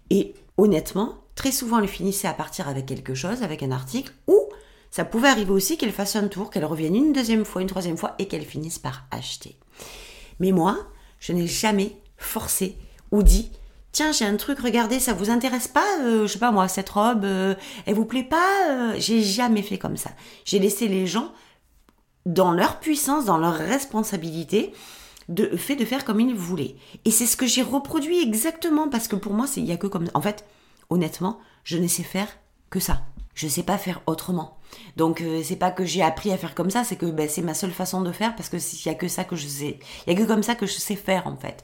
et 0.09 0.33
honnêtement, 0.57 1.15
très 1.35 1.51
souvent 1.51 1.79
elles 1.79 1.87
finissaient 1.87 2.27
à 2.27 2.33
partir 2.33 2.67
avec 2.67 2.85
quelque 2.85 3.13
chose, 3.13 3.43
avec 3.43 3.61
un 3.61 3.71
article, 3.71 4.13
ou 4.27 4.39
ça 4.89 5.05
pouvait 5.05 5.27
arriver 5.27 5.51
aussi 5.51 5.77
qu'elles 5.77 5.91
fassent 5.91 6.15
un 6.15 6.27
tour, 6.27 6.49
qu'elles 6.49 6.65
reviennent 6.65 6.95
une 6.95 7.13
deuxième 7.13 7.45
fois, 7.45 7.61
une 7.61 7.67
troisième 7.67 7.97
fois, 7.97 8.15
et 8.17 8.27
qu'elles 8.27 8.45
finissent 8.45 8.79
par 8.79 9.05
acheter. 9.11 9.55
Mais 10.39 10.51
moi, 10.51 10.87
je 11.19 11.33
n'ai 11.33 11.47
jamais 11.47 11.97
forcé 12.17 12.77
ou 13.11 13.23
dit 13.23 13.51
J'ai 14.11 14.25
un 14.25 14.37
truc, 14.37 14.59
regardez, 14.59 14.99
ça 14.99 15.13
vous 15.13 15.29
intéresse 15.29 15.67
pas, 15.67 15.85
euh, 16.01 16.25
je 16.25 16.33
sais 16.33 16.39
pas 16.39 16.51
moi, 16.51 16.67
cette 16.67 16.89
robe, 16.89 17.25
euh, 17.25 17.55
elle 17.85 17.95
vous 17.95 18.05
plaît 18.05 18.23
pas 18.23 18.69
euh, 18.69 18.95
J'ai 18.97 19.21
jamais 19.21 19.61
fait 19.61 19.77
comme 19.77 19.97
ça. 19.97 20.11
J'ai 20.45 20.59
laissé 20.59 20.87
les 20.87 21.05
gens 21.05 21.31
dans 22.25 22.51
leur 22.51 22.79
puissance, 22.79 23.25
dans 23.25 23.37
leur 23.37 23.53
responsabilité, 23.53 24.73
de 25.27 25.55
fait 25.57 25.75
de 25.75 25.85
faire 25.85 26.05
comme 26.05 26.19
ils 26.19 26.33
voulaient. 26.33 26.75
Et 27.05 27.11
c'est 27.11 27.25
ce 27.25 27.37
que 27.37 27.45
j'ai 27.45 27.61
reproduit 27.61 28.21
exactement 28.21 28.89
parce 28.89 29.07
que 29.07 29.15
pour 29.15 29.33
moi, 29.33 29.45
il 29.57 29.65
y 29.65 29.71
a 29.71 29.77
que 29.77 29.87
comme 29.87 30.07
en 30.13 30.21
fait, 30.21 30.45
honnêtement, 30.89 31.39
je 31.63 31.77
ne 31.77 31.87
sais 31.87 32.03
faire 32.03 32.29
que 32.69 32.79
ça. 32.79 33.01
Je 33.35 33.45
ne 33.45 33.51
sais 33.51 33.63
pas 33.63 33.77
faire 33.77 34.01
autrement. 34.07 34.58
Donc 34.95 35.23
c'est 35.43 35.55
pas 35.55 35.71
que 35.71 35.85
j'ai 35.85 36.01
appris 36.01 36.31
à 36.31 36.37
faire 36.37 36.55
comme 36.55 36.69
ça, 36.69 36.83
c'est 36.83 36.95
que 36.95 37.05
ben, 37.05 37.27
c'est 37.29 37.41
ma 37.41 37.53
seule 37.53 37.71
façon 37.71 38.01
de 38.01 38.11
faire 38.11 38.35
parce 38.35 38.49
que 38.49 38.59
s'il 38.59 38.91
y 38.91 38.93
a 38.93 38.97
que 38.97 39.07
ça 39.07 39.23
que 39.23 39.35
je 39.35 39.47
sais, 39.47 39.79
il 40.07 40.15
que 40.15 40.23
comme 40.23 40.43
ça 40.43 40.55
que 40.55 40.65
je 40.65 40.73
sais 40.73 40.95
faire 40.95 41.27
en 41.27 41.35
fait. 41.35 41.63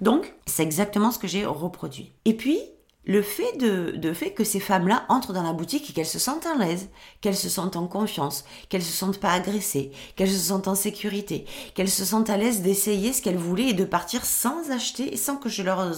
Donc, 0.00 0.32
c'est 0.46 0.62
exactement 0.62 1.10
ce 1.10 1.18
que 1.18 1.28
j'ai 1.28 1.44
reproduit. 1.44 2.12
Et 2.24 2.34
puis, 2.34 2.58
le 3.06 3.22
fait 3.22 3.56
de, 3.56 4.12
fait 4.12 4.32
que 4.32 4.44
ces 4.44 4.60
femmes-là 4.60 5.04
entrent 5.08 5.32
dans 5.32 5.42
la 5.42 5.54
boutique 5.54 5.88
et 5.88 5.92
qu'elles 5.92 6.06
se 6.06 6.18
sentent 6.18 6.46
à 6.46 6.54
l'aise, 6.54 6.88
qu'elles 7.20 7.36
se 7.36 7.48
sentent 7.48 7.76
en 7.76 7.86
confiance, 7.86 8.44
qu'elles 8.68 8.82
se 8.82 8.92
sentent 8.92 9.18
pas 9.18 9.32
agressées, 9.32 9.90
qu'elles 10.16 10.30
se 10.30 10.38
sentent 10.38 10.68
en 10.68 10.74
sécurité, 10.74 11.46
qu'elles 11.74 11.90
se 11.90 12.04
sentent 12.04 12.28
à 12.28 12.36
l'aise 12.36 12.60
d'essayer 12.60 13.12
ce 13.12 13.22
qu'elles 13.22 13.38
voulaient 13.38 13.70
et 13.70 13.74
de 13.74 13.84
partir 13.84 14.24
sans 14.24 14.70
acheter, 14.70 15.16
sans 15.16 15.36
que 15.36 15.48
je 15.48 15.62
leur, 15.62 15.90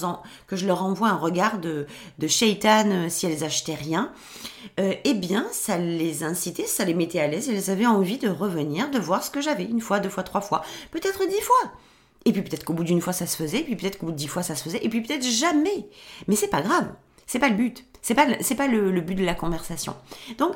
que 0.46 0.56
je 0.56 0.66
leur 0.66 0.84
envoie 0.84 1.08
un 1.08 1.16
regard 1.16 1.58
de, 1.58 1.86
de 2.18 2.26
shaitan 2.28 2.88
euh, 2.90 3.08
si 3.08 3.26
elles 3.26 3.42
achetaient 3.42 3.74
rien, 3.74 4.12
euh, 4.78 4.94
eh 5.04 5.14
bien, 5.14 5.46
ça 5.52 5.78
les 5.78 6.22
incitait, 6.22 6.66
ça 6.66 6.84
les 6.84 6.94
mettait 6.94 7.20
à 7.20 7.26
l'aise 7.26 7.48
et 7.48 7.54
elles 7.54 7.70
avaient 7.70 7.86
envie 7.86 8.18
de 8.18 8.28
revenir, 8.28 8.90
de 8.90 8.98
voir 8.98 9.24
ce 9.24 9.30
que 9.30 9.40
j'avais, 9.40 9.64
une 9.64 9.80
fois, 9.80 9.98
deux 9.98 10.08
fois, 10.08 10.22
trois 10.22 10.40
fois, 10.40 10.62
peut-être 10.92 11.26
dix 11.28 11.40
fois. 11.40 11.72
Et 12.24 12.32
puis 12.32 12.42
peut-être 12.42 12.64
qu'au 12.64 12.74
bout 12.74 12.84
d'une 12.84 13.00
fois 13.00 13.12
ça 13.12 13.26
se 13.26 13.36
faisait, 13.36 13.62
puis 13.62 13.76
peut-être 13.76 13.98
qu'au 13.98 14.06
bout 14.06 14.12
de 14.12 14.16
dix 14.16 14.28
fois 14.28 14.42
ça 14.42 14.54
se 14.54 14.62
faisait, 14.62 14.84
et 14.84 14.88
puis 14.88 15.02
peut-être 15.02 15.24
jamais. 15.24 15.88
Mais 16.28 16.36
c'est 16.36 16.48
pas 16.48 16.62
grave. 16.62 16.92
C'est 17.26 17.38
pas 17.38 17.48
le 17.48 17.56
but. 17.56 17.84
C'est 18.02 18.14
pas, 18.14 18.26
pas 18.26 18.66
le, 18.66 19.00
but 19.00 19.14
de 19.14 19.24
la 19.24 19.34
conversation. 19.34 19.94
Donc, 20.38 20.54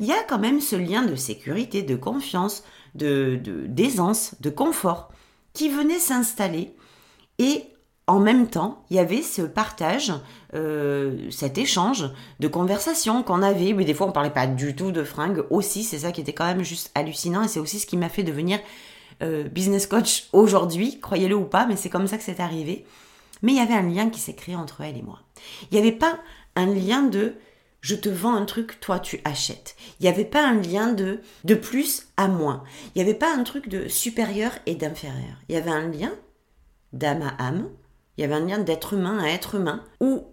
il 0.00 0.06
y 0.06 0.12
a 0.12 0.22
quand 0.28 0.40
même 0.40 0.60
ce 0.60 0.74
lien 0.74 1.02
de 1.02 1.14
sécurité, 1.14 1.82
de 1.82 1.94
confiance, 1.94 2.64
de, 2.96 3.40
d'aisance, 3.66 4.34
de 4.40 4.50
confort 4.50 5.10
qui 5.52 5.68
venait 5.68 6.00
s'installer. 6.00 6.74
Et 7.38 7.64
en 8.06 8.18
même 8.18 8.48
temps, 8.48 8.84
il 8.90 8.96
y 8.96 8.98
avait 8.98 9.22
ce 9.22 9.42
partage, 9.42 10.12
euh, 10.54 11.30
cet 11.30 11.58
échange 11.58 12.10
de 12.40 12.48
conversation 12.48 13.22
qu'on 13.22 13.40
avait. 13.40 13.72
Mais 13.72 13.84
des 13.84 13.94
fois, 13.94 14.08
on 14.08 14.12
parlait 14.12 14.30
pas 14.30 14.48
du 14.48 14.74
tout 14.74 14.90
de 14.90 15.04
fringues 15.04 15.44
aussi. 15.50 15.84
C'est 15.84 16.00
ça 16.00 16.10
qui 16.10 16.20
était 16.20 16.32
quand 16.34 16.44
même 16.44 16.64
juste 16.64 16.90
hallucinant. 16.96 17.44
Et 17.44 17.48
c'est 17.48 17.60
aussi 17.60 17.78
ce 17.78 17.86
qui 17.86 17.96
m'a 17.96 18.08
fait 18.08 18.24
devenir 18.24 18.58
euh, 19.22 19.44
business 19.44 19.86
coach 19.86 20.28
aujourd'hui, 20.32 21.00
croyez-le 21.00 21.36
ou 21.36 21.44
pas, 21.44 21.66
mais 21.66 21.76
c'est 21.76 21.90
comme 21.90 22.06
ça 22.06 22.16
que 22.16 22.24
c'est 22.24 22.40
arrivé. 22.40 22.84
Mais 23.42 23.52
il 23.52 23.58
y 23.58 23.60
avait 23.60 23.74
un 23.74 23.88
lien 23.88 24.10
qui 24.10 24.20
s'est 24.20 24.34
créé 24.34 24.56
entre 24.56 24.80
elle 24.80 24.96
et 24.96 25.02
moi. 25.02 25.20
Il 25.70 25.74
n'y 25.74 25.80
avait 25.80 25.96
pas 25.96 26.18
un 26.56 26.66
lien 26.66 27.02
de 27.02 27.34
je 27.80 27.94
te 27.94 28.08
vends 28.08 28.34
un 28.34 28.46
truc, 28.46 28.80
toi 28.80 28.98
tu 28.98 29.20
achètes. 29.24 29.76
Il 30.00 30.04
n'y 30.04 30.08
avait 30.08 30.24
pas 30.24 30.46
un 30.46 30.54
lien 30.54 30.92
de 30.92 31.20
de 31.44 31.54
plus 31.54 32.08
à 32.16 32.28
moins. 32.28 32.64
Il 32.94 32.98
n'y 32.98 33.02
avait 33.02 33.18
pas 33.18 33.34
un 33.34 33.42
truc 33.42 33.68
de 33.68 33.88
supérieur 33.88 34.52
et 34.64 34.74
d'inférieur. 34.74 35.36
Il 35.48 35.54
y 35.54 35.58
avait 35.58 35.70
un 35.70 35.88
lien 35.88 36.12
d'âme 36.94 37.22
à 37.22 37.42
âme. 37.42 37.68
Il 38.16 38.22
y 38.22 38.24
avait 38.24 38.34
un 38.34 38.46
lien 38.46 38.58
d'être 38.58 38.94
humain 38.94 39.18
à 39.18 39.28
être 39.28 39.56
humain 39.56 39.84
où 40.00 40.24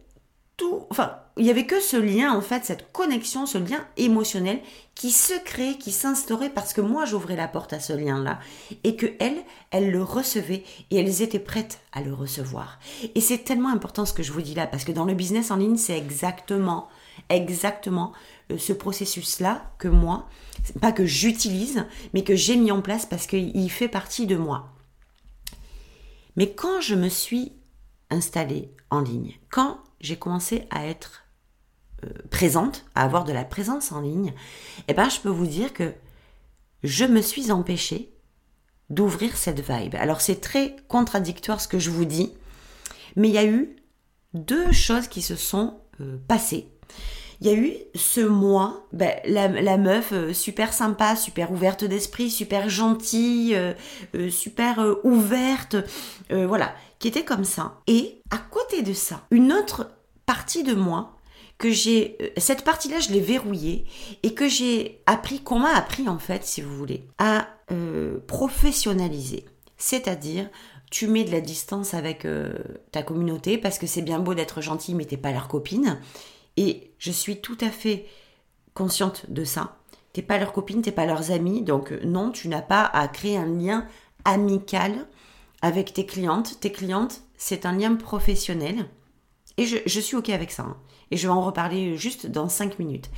tout, 0.56 0.86
enfin, 0.90 1.21
il 1.42 1.48
y 1.48 1.50
avait 1.50 1.66
que 1.66 1.80
ce 1.80 1.98
lien, 1.98 2.32
en 2.34 2.42
fait, 2.42 2.66
cette 2.66 2.92
connexion, 2.92 3.48
ce 3.48 3.58
lien 3.58 3.84
émotionnel 3.98 4.62
qui 4.94 5.10
se 5.10 5.34
crée, 5.44 5.76
qui 5.80 5.92
s'instaurait 5.92 6.52
parce 6.52 6.72
que 6.72 6.82
moi 6.82 7.06
j'ouvrais 7.06 7.36
la 7.36 7.48
porte 7.48 7.74
à 7.74 7.80
ce 7.80 7.94
lien-là 7.94 8.40
et 8.84 8.96
que 8.96 9.08
elles, 9.20 9.42
elles 9.72 9.90
le 9.90 10.04
recevaient 10.04 10.64
et 10.92 10.98
elles 10.98 11.24
étaient 11.24 11.40
prêtes 11.40 11.80
à 11.94 12.04
le 12.04 12.14
recevoir. 12.14 12.78
Et 13.16 13.22
c'est 13.22 13.40
tellement 13.40 13.70
important 13.70 14.06
ce 14.06 14.14
que 14.14 14.22
je 14.22 14.32
vous 14.32 14.44
dis 14.44 14.54
là 14.54 14.68
parce 14.68 14.84
que 14.84 14.92
dans 14.92 15.06
le 15.06 15.16
business 15.16 15.50
en 15.50 15.56
ligne, 15.56 15.78
c'est 15.78 15.98
exactement, 15.98 16.90
exactement 17.30 18.14
euh, 18.52 18.60
ce 18.60 18.74
processus-là 18.74 19.74
que 19.80 19.88
moi, 19.88 20.30
pas 20.80 20.92
que 20.92 21.08
j'utilise, 21.08 21.88
mais 22.14 22.24
que 22.24 22.36
j'ai 22.36 22.56
mis 22.56 22.72
en 22.72 22.84
place 22.84 23.08
parce 23.08 23.26
qu'il 23.26 23.72
fait 23.72 23.88
partie 23.88 24.28
de 24.28 24.36
moi. 24.36 24.76
Mais 26.36 26.54
quand 26.54 26.82
je 26.82 26.94
me 26.94 27.10
suis 27.10 27.54
installée 28.12 28.70
en 28.92 29.00
ligne, 29.00 29.34
quand 29.50 29.80
j'ai 30.02 30.18
commencé 30.18 30.68
à 30.70 30.86
être 30.86 31.21
présente, 32.30 32.86
à 32.96 33.04
avoir 33.04 33.24
de 33.24 33.34
la 33.34 33.44
présence 33.44 33.92
en 33.92 34.02
ligne, 34.02 34.34
eh 34.88 34.94
ben, 34.94 35.10
je 35.10 35.20
peux 35.20 35.30
vous 35.30 35.48
dire 35.48 35.74
que 35.74 35.94
je 36.84 37.06
me 37.06 37.22
suis 37.22 37.52
empêchée 37.52 38.12
d'ouvrir 38.90 39.38
cette 39.38 39.62
vibe. 39.62 39.96
Alors 39.96 40.22
c'est 40.22 40.42
très 40.42 40.76
contradictoire 40.88 41.62
ce 41.62 41.68
que 41.68 41.80
je 41.80 41.90
vous 41.90 42.06
dis, 42.06 42.34
mais 43.16 43.30
il 43.30 43.34
y 43.34 43.38
a 43.38 43.46
eu 43.46 43.76
deux 44.34 44.72
choses 44.72 45.08
qui 45.08 45.22
se 45.22 45.36
sont 45.36 45.80
euh, 46.02 46.18
passées. 46.28 46.68
Il 47.40 47.48
y 47.48 47.50
a 47.50 47.56
eu 47.56 47.74
ce 47.96 48.22
mois, 48.22 48.86
ben, 48.94 49.16
la, 49.26 49.78
meuf 49.78 50.12
euh, 50.12 50.32
super 50.32 50.74
sympa, 50.74 51.16
super 51.16 51.52
ouverte 51.52 51.84
d'esprit, 51.84 52.30
super 52.30 52.70
gentille, 52.70 53.58
super 54.30 54.96
ouverte, 55.04 55.76
voilà, 56.30 56.76
qui 57.00 57.08
était 57.08 57.26
comme 57.26 57.44
ça. 57.46 57.80
Et 57.88 58.22
à 58.30 58.38
côté 58.38 58.84
de 58.84 58.94
ça, 58.94 59.26
une 59.32 59.52
autre 59.52 59.90
partie 60.28 60.64
de 60.64 60.76
moi 60.76 61.18
que 61.62 61.70
j'ai 61.70 62.18
euh, 62.22 62.30
cette 62.38 62.64
partie-là, 62.64 63.00
je 63.00 63.12
l'ai 63.12 63.20
verrouillée 63.20 63.86
et 64.24 64.34
que 64.34 64.50
j'ai 64.50 65.00
appris, 65.06 65.42
qu'on 65.42 65.60
m'a 65.60 65.76
appris 65.76 66.10
en 66.10 66.18
fait, 66.18 66.44
si 66.44 66.60
vous 66.60 66.76
voulez, 66.76 67.06
à 67.20 67.50
euh, 67.72 68.20
professionnaliser. 68.26 69.46
C'est-à-dire, 69.78 70.50
tu 70.90 71.08
mets 71.08 71.24
de 71.24 71.32
la 71.32 71.40
distance 71.40 71.94
avec 71.94 72.26
euh, 72.26 72.52
ta 72.92 73.04
communauté 73.04 73.60
parce 73.60 73.78
que 73.78 73.86
c'est 73.86 74.02
bien 74.02 74.18
beau 74.18 74.34
d'être 74.34 74.60
gentil, 74.60 74.96
mais 74.96 75.06
t'es 75.06 75.18
pas 75.18 75.32
leur 75.32 75.48
copine. 75.48 76.00
Et 76.58 76.94
je 76.98 77.12
suis 77.12 77.42
tout 77.42 77.58
à 77.62 77.70
fait 77.70 78.08
consciente 78.74 79.30
de 79.30 79.44
ça. 79.44 79.78
T'es 80.14 80.24
pas 80.24 80.40
leur 80.40 80.54
copine, 80.54 80.82
t'es 80.82 80.92
pas 80.92 81.06
leurs 81.06 81.30
amis, 81.30 81.62
donc 81.62 81.92
non, 82.04 82.32
tu 82.32 82.48
n'as 82.48 82.64
pas 82.64 82.84
à 82.86 83.08
créer 83.08 83.38
un 83.38 83.46
lien 83.46 83.86
amical 84.26 85.08
avec 85.62 85.94
tes 85.94 86.08
clientes. 86.08 86.60
Tes 86.60 86.72
clientes, 86.72 87.22
c'est 87.38 87.68
un 87.68 87.78
lien 87.78 87.94
professionnel. 87.94 88.88
Et 89.58 89.68
je, 89.68 90.00
suis 90.00 90.16
OK 90.16 90.30
avec 90.30 90.50
ça. 90.50 90.64
Hein. 90.64 90.78
Et 91.12 91.18
je 91.18 91.28
vais 91.28 91.34
en 91.34 91.42
reparler 91.42 91.98
juste 91.98 92.26
dans 92.26 92.50
5 92.50 92.80
minutes. 92.80 93.10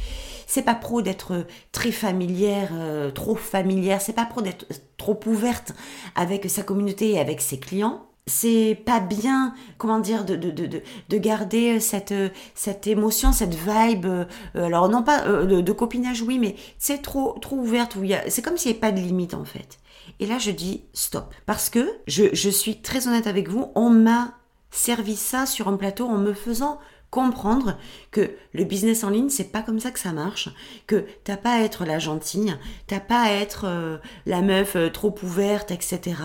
C'est 0.48 0.64
pas 0.64 0.76
pro 0.76 1.02
d'être 1.02 1.46
très 1.72 1.92
familière, 1.92 2.70
euh, 2.74 3.12
trop 3.12 3.36
familière. 3.36 4.02
C'est 4.02 4.14
pas 4.14 4.26
pro 4.26 4.42
d'être 4.42 4.66
trop 4.98 5.20
ouverte 5.26 5.74
avec 6.16 6.50
sa 6.50 6.64
communauté 6.64 7.12
et 7.12 7.20
avec 7.20 7.42
ses 7.42 7.60
clients. 7.60 8.06
c'est 8.26 8.82
pas 8.86 9.02
bien, 9.02 9.54
comment 9.78 10.00
dire, 10.00 10.24
de, 10.24 10.36
de, 10.36 10.50
de, 10.50 10.82
de 11.10 11.18
garder 11.18 11.80
cette, 11.80 12.14
cette 12.56 12.88
émotion, 12.88 13.32
cette 13.32 13.56
vibe. 13.56 14.06
Euh, 14.06 14.26
alors 14.56 14.90
non 14.90 15.04
pas 15.04 15.26
euh, 15.28 15.62
de, 15.62 15.72
copinage, 15.72 16.22
oui, 16.22 16.40
mais 16.40 16.56
c'est 16.78 17.02
trop, 17.02 17.38
trop 17.42 17.58
ouverte. 17.58 17.98
C'est 18.28 18.42
comme 18.42 18.58
s'il 18.58 18.72
n'y 18.72 18.78
avait 18.78 18.92
pas 18.92 18.92
de 18.92 19.02
limite 19.02 19.34
en 19.34 19.46
fait. 19.46 19.80
Et 20.20 20.26
là, 20.26 20.38
je 20.38 20.52
dis 20.52 20.84
stop. 20.94 21.34
Parce 21.46 21.70
que 21.70 21.90
je, 22.08 22.26
je 22.34 22.50
suis 22.50 22.82
très 22.82 23.08
honnête 23.08 23.28
avec 23.28 23.50
vous, 23.50 23.72
on 23.76 23.90
m'a 23.90 24.36
servi 24.72 25.16
ça 25.16 25.46
sur 25.46 25.68
un 25.68 25.78
plateau 25.78 26.08
en 26.08 26.18
me 26.18 26.34
faisant 26.34 26.80
comprendre 27.14 27.78
que 28.10 28.36
le 28.54 28.64
business 28.64 29.04
en 29.04 29.12
ligne, 29.12 29.30
c'est 29.30 29.52
pas 29.52 29.62
comme 29.62 29.80
ça 29.80 29.92
que 29.92 30.00
ça 30.00 30.14
marche, 30.14 30.50
que 30.88 31.06
t'as 31.24 31.38
pas 31.38 31.54
à 31.54 31.62
être 31.62 31.86
la 31.86 32.00
gentille, 32.00 32.58
t'as 32.88 33.00
pas 33.00 33.22
à 33.22 33.30
être 33.30 33.66
euh, 33.68 33.98
la 34.26 34.42
meuf 34.42 34.76
trop 34.92 35.14
ouverte, 35.22 35.70
etc. 35.70 36.16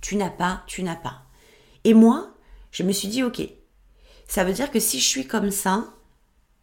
Tu 0.00 0.14
n'as 0.14 0.30
pas, 0.30 0.62
tu 0.68 0.84
n'as 0.84 0.94
pas. 0.94 1.24
Et 1.82 1.94
moi, 1.94 2.32
je 2.70 2.84
me 2.84 2.92
suis 2.92 3.08
dit, 3.08 3.24
ok, 3.24 3.42
ça 4.28 4.44
veut 4.44 4.52
dire 4.52 4.70
que 4.70 4.78
si 4.78 5.00
je 5.00 5.04
suis 5.04 5.26
comme 5.26 5.50
ça, 5.50 5.94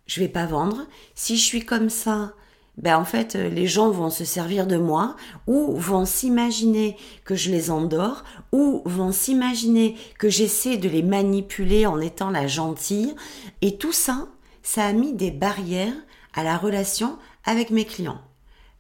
je 0.05 0.21
vais 0.21 0.29
pas 0.29 0.45
vendre. 0.45 0.87
Si 1.13 1.35
je 1.35 1.43
suis 1.43 1.65
comme 1.65 1.89
ça, 1.89 2.35
ben 2.77 2.97
en 2.97 3.05
fait, 3.05 3.36
euh, 3.36 3.49
les 3.49 3.67
gens 3.67 3.91
vont 3.91 4.09
se 4.09 4.25
servir 4.25 4.65
de 4.65 4.77
moi, 4.77 5.15
ou 5.45 5.75
vont 5.75 6.05
s'imaginer 6.05 6.97
que 7.23 7.36
je 7.36 7.51
les 7.51 7.69
endors, 7.69 8.23
ou 8.51 8.81
vont 8.86 9.12
s'imaginer 9.12 9.95
que 10.17 10.29
j'essaie 10.29 10.77
de 10.77 10.89
les 10.89 11.03
manipuler 11.03 11.86
en 11.86 11.99
étant 11.99 12.31
la 12.31 12.47
gentille. 12.47 13.15
Et 13.62 13.77
tout 13.77 13.91
ça, 13.91 14.27
ça 14.63 14.86
a 14.86 14.93
mis 14.93 15.13
des 15.13 15.31
barrières 15.31 15.93
à 16.33 16.43
la 16.43 16.57
relation 16.57 17.17
avec 17.45 17.69
mes 17.69 17.86
clients. 17.86 18.21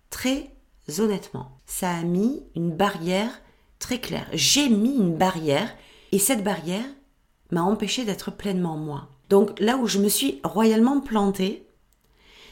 Très 0.09 0.49
honnêtement, 0.99 1.59
ça 1.65 1.91
a 1.91 2.01
mis 2.01 2.43
une 2.55 2.71
barrière 2.71 3.41
très 3.79 3.99
claire. 3.99 4.27
J'ai 4.33 4.69
mis 4.69 4.95
une 4.95 5.15
barrière 5.15 5.75
et 6.11 6.19
cette 6.19 6.43
barrière 6.43 6.85
m'a 7.51 7.61
empêché 7.61 8.05
d'être 8.05 8.31
pleinement 8.31 8.77
moi. 8.77 9.09
Donc 9.29 9.59
là 9.59 9.77
où 9.77 9.87
je 9.87 9.99
me 9.99 10.09
suis 10.09 10.39
royalement 10.43 10.99
plantée, 10.99 11.67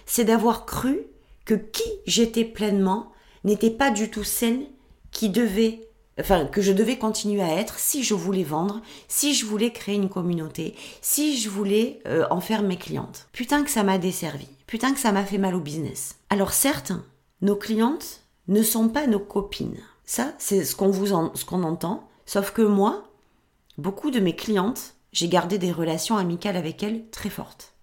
c'est 0.05 0.25
d'avoir 0.25 0.65
cru 0.65 1.05
que 1.51 1.55
qui 1.55 1.89
j'étais 2.05 2.45
pleinement 2.45 3.11
n'était 3.43 3.71
pas 3.71 3.91
du 3.91 4.09
tout 4.09 4.23
celle 4.23 4.67
qui 5.11 5.27
devait, 5.27 5.89
enfin, 6.17 6.45
que 6.45 6.61
je 6.61 6.71
devais 6.71 6.97
continuer 6.97 7.41
à 7.41 7.57
être 7.57 7.77
si 7.77 8.03
je 8.03 8.13
voulais 8.13 8.43
vendre, 8.43 8.81
si 9.09 9.33
je 9.33 9.45
voulais 9.45 9.73
créer 9.73 9.95
une 9.95 10.07
communauté, 10.07 10.75
si 11.01 11.37
je 11.37 11.49
voulais 11.49 11.99
euh, 12.07 12.25
en 12.31 12.39
faire 12.39 12.63
mes 12.63 12.77
clientes. 12.77 13.27
Putain 13.33 13.63
que 13.63 13.69
ça 13.69 13.83
m'a 13.83 13.97
desservi. 13.97 14.47
Putain 14.65 14.93
que 14.93 14.99
ça 14.99 15.11
m'a 15.11 15.25
fait 15.25 15.37
mal 15.37 15.55
au 15.55 15.59
business. 15.59 16.15
Alors 16.29 16.53
certes, 16.53 16.93
nos 17.41 17.57
clientes 17.57 18.21
ne 18.47 18.63
sont 18.63 18.87
pas 18.87 19.07
nos 19.07 19.19
copines. 19.19 19.81
Ça, 20.05 20.33
c'est 20.37 20.63
ce 20.63 20.75
qu'on 20.75 20.89
vous 20.89 21.07
ce 21.35 21.43
qu'on 21.43 21.63
entend. 21.63 22.07
Sauf 22.25 22.51
que 22.51 22.61
moi, 22.61 23.11
Beaucoup 23.77 24.11
de 24.11 24.19
mes 24.19 24.35
clientes, 24.35 24.93
j'ai 25.11 25.27
gardé 25.27 25.57
des 25.57 25.71
relations 25.71 26.17
amicales 26.17 26.55
avec 26.55 26.83
elles 26.83 27.09
très 27.09 27.29
fortes. 27.29 27.73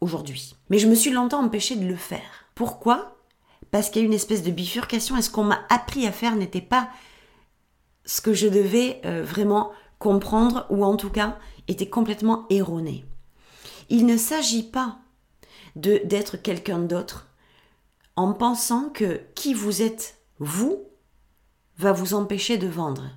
Aujourd'hui. 0.00 0.56
Mais 0.70 0.78
je 0.78 0.88
me 0.88 0.94
suis 0.94 1.10
longtemps 1.10 1.44
empêchée 1.44 1.76
de 1.76 1.86
le 1.86 1.96
faire. 1.96 2.46
Pourquoi? 2.60 3.16
Parce 3.70 3.88
qu'il 3.88 4.02
y 4.02 4.04
a 4.04 4.06
une 4.06 4.12
espèce 4.12 4.42
de 4.42 4.50
bifurcation 4.50 5.16
et 5.16 5.22
ce 5.22 5.30
qu'on 5.30 5.44
m'a 5.44 5.60
appris 5.70 6.06
à 6.06 6.12
faire 6.12 6.36
n'était 6.36 6.60
pas 6.60 6.90
ce 8.04 8.20
que 8.20 8.34
je 8.34 8.48
devais 8.48 9.00
euh, 9.06 9.24
vraiment 9.24 9.72
comprendre 9.98 10.66
ou 10.68 10.84
en 10.84 10.96
tout 10.96 11.08
cas 11.08 11.38
était 11.68 11.88
complètement 11.88 12.44
erroné. 12.50 13.06
Il 13.88 14.04
ne 14.04 14.18
s'agit 14.18 14.64
pas 14.64 14.98
de 15.74 16.02
d'être 16.04 16.36
quelqu'un 16.36 16.80
d'autre 16.80 17.28
en 18.14 18.34
pensant 18.34 18.90
que 18.90 19.22
qui 19.34 19.54
vous 19.54 19.80
êtes 19.80 20.18
vous 20.38 20.84
va 21.78 21.92
vous 21.92 22.12
empêcher 22.12 22.58
de 22.58 22.68
vendre. 22.68 23.08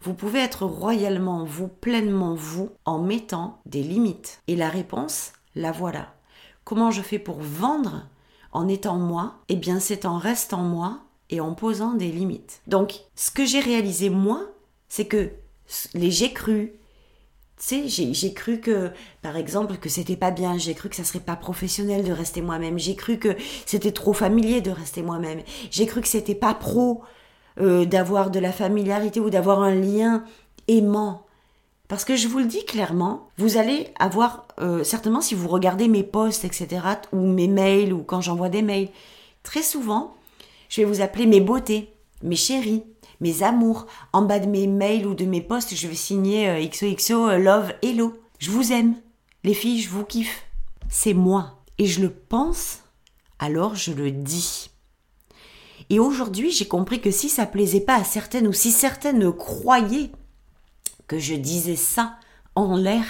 Vous 0.00 0.14
pouvez 0.14 0.40
être 0.40 0.64
royalement 0.64 1.44
vous, 1.44 1.68
pleinement 1.68 2.34
vous, 2.34 2.70
en 2.86 2.98
mettant 2.98 3.60
des 3.66 3.82
limites. 3.82 4.40
Et 4.46 4.56
la 4.56 4.70
réponse, 4.70 5.34
la 5.54 5.70
voilà. 5.70 6.14
Comment 6.64 6.90
je 6.90 7.02
fais 7.02 7.18
pour 7.18 7.42
vendre 7.42 8.06
en 8.52 8.68
étant 8.68 8.96
moi 8.96 9.34
Eh 9.48 9.56
bien, 9.56 9.80
c'est 9.80 10.04
en 10.04 10.18
restant 10.18 10.62
moi 10.62 11.00
et 11.30 11.40
en 11.40 11.54
posant 11.54 11.94
des 11.94 12.10
limites. 12.10 12.60
Donc, 12.66 13.00
ce 13.14 13.30
que 13.30 13.44
j'ai 13.44 13.60
réalisé 13.60 14.10
moi, 14.10 14.42
c'est 14.88 15.06
que 15.06 15.30
les 15.94 16.10
j'ai 16.10 16.32
cru, 16.32 16.72
tu 17.56 17.88
sais, 17.88 18.12
j'ai 18.12 18.34
cru 18.34 18.58
que, 18.58 18.90
par 19.22 19.36
exemple, 19.36 19.76
que 19.76 19.88
c'était 19.88 20.16
pas 20.16 20.30
bien, 20.30 20.56
j'ai 20.58 20.74
cru 20.74 20.88
que 20.88 20.96
ça 20.96 21.04
serait 21.04 21.20
pas 21.20 21.36
professionnel 21.36 22.04
de 22.04 22.12
rester 22.12 22.40
moi-même, 22.40 22.78
j'ai 22.78 22.96
cru 22.96 23.18
que 23.18 23.36
c'était 23.66 23.92
trop 23.92 24.12
familier 24.12 24.60
de 24.60 24.70
rester 24.70 25.02
moi-même, 25.02 25.42
j'ai 25.70 25.86
cru 25.86 26.00
que 26.00 26.08
c'était 26.08 26.34
pas 26.34 26.54
pro 26.54 27.02
euh, 27.60 27.84
d'avoir 27.84 28.30
de 28.30 28.38
la 28.38 28.52
familiarité 28.52 29.20
ou 29.20 29.30
d'avoir 29.30 29.60
un 29.60 29.74
lien 29.74 30.24
aimant. 30.68 31.26
Parce 31.90 32.04
que 32.04 32.14
je 32.14 32.28
vous 32.28 32.38
le 32.38 32.44
dis 32.44 32.64
clairement, 32.64 33.30
vous 33.36 33.56
allez 33.56 33.88
avoir, 33.98 34.46
euh, 34.60 34.84
certainement 34.84 35.20
si 35.20 35.34
vous 35.34 35.48
regardez 35.48 35.88
mes 35.88 36.04
posts, 36.04 36.44
etc., 36.44 36.82
ou 37.12 37.26
mes 37.26 37.48
mails, 37.48 37.92
ou 37.92 38.04
quand 38.04 38.20
j'envoie 38.20 38.48
des 38.48 38.62
mails, 38.62 38.90
très 39.42 39.64
souvent, 39.64 40.14
je 40.68 40.80
vais 40.80 40.86
vous 40.86 41.00
appeler 41.00 41.26
mes 41.26 41.40
beautés, 41.40 41.92
mes 42.22 42.36
chéris, 42.36 42.84
mes 43.20 43.42
amours. 43.42 43.88
En 44.12 44.22
bas 44.22 44.38
de 44.38 44.46
mes 44.46 44.68
mails 44.68 45.04
ou 45.04 45.14
de 45.14 45.24
mes 45.24 45.40
posts, 45.40 45.74
je 45.74 45.88
vais 45.88 45.96
signer 45.96 46.48
euh, 46.48 46.64
XOXO, 46.64 47.36
love, 47.38 47.72
hello. 47.82 48.16
Je 48.38 48.52
vous 48.52 48.72
aime. 48.72 48.94
Les 49.42 49.54
filles, 49.54 49.80
je 49.80 49.90
vous 49.90 50.04
kiffe. 50.04 50.44
C'est 50.88 51.12
moi. 51.12 51.60
Et 51.78 51.86
je 51.86 52.00
le 52.00 52.10
pense, 52.10 52.84
alors 53.40 53.74
je 53.74 53.90
le 53.90 54.12
dis. 54.12 54.70
Et 55.88 55.98
aujourd'hui, 55.98 56.52
j'ai 56.52 56.68
compris 56.68 57.00
que 57.00 57.10
si 57.10 57.28
ça 57.28 57.46
plaisait 57.46 57.80
pas 57.80 57.96
à 57.96 58.04
certaines 58.04 58.46
ou 58.46 58.52
si 58.52 58.70
certaines 58.70 59.32
croyaient 59.32 60.12
je 61.18 61.34
disais 61.34 61.76
ça 61.76 62.16
en 62.54 62.76
l'air 62.76 63.04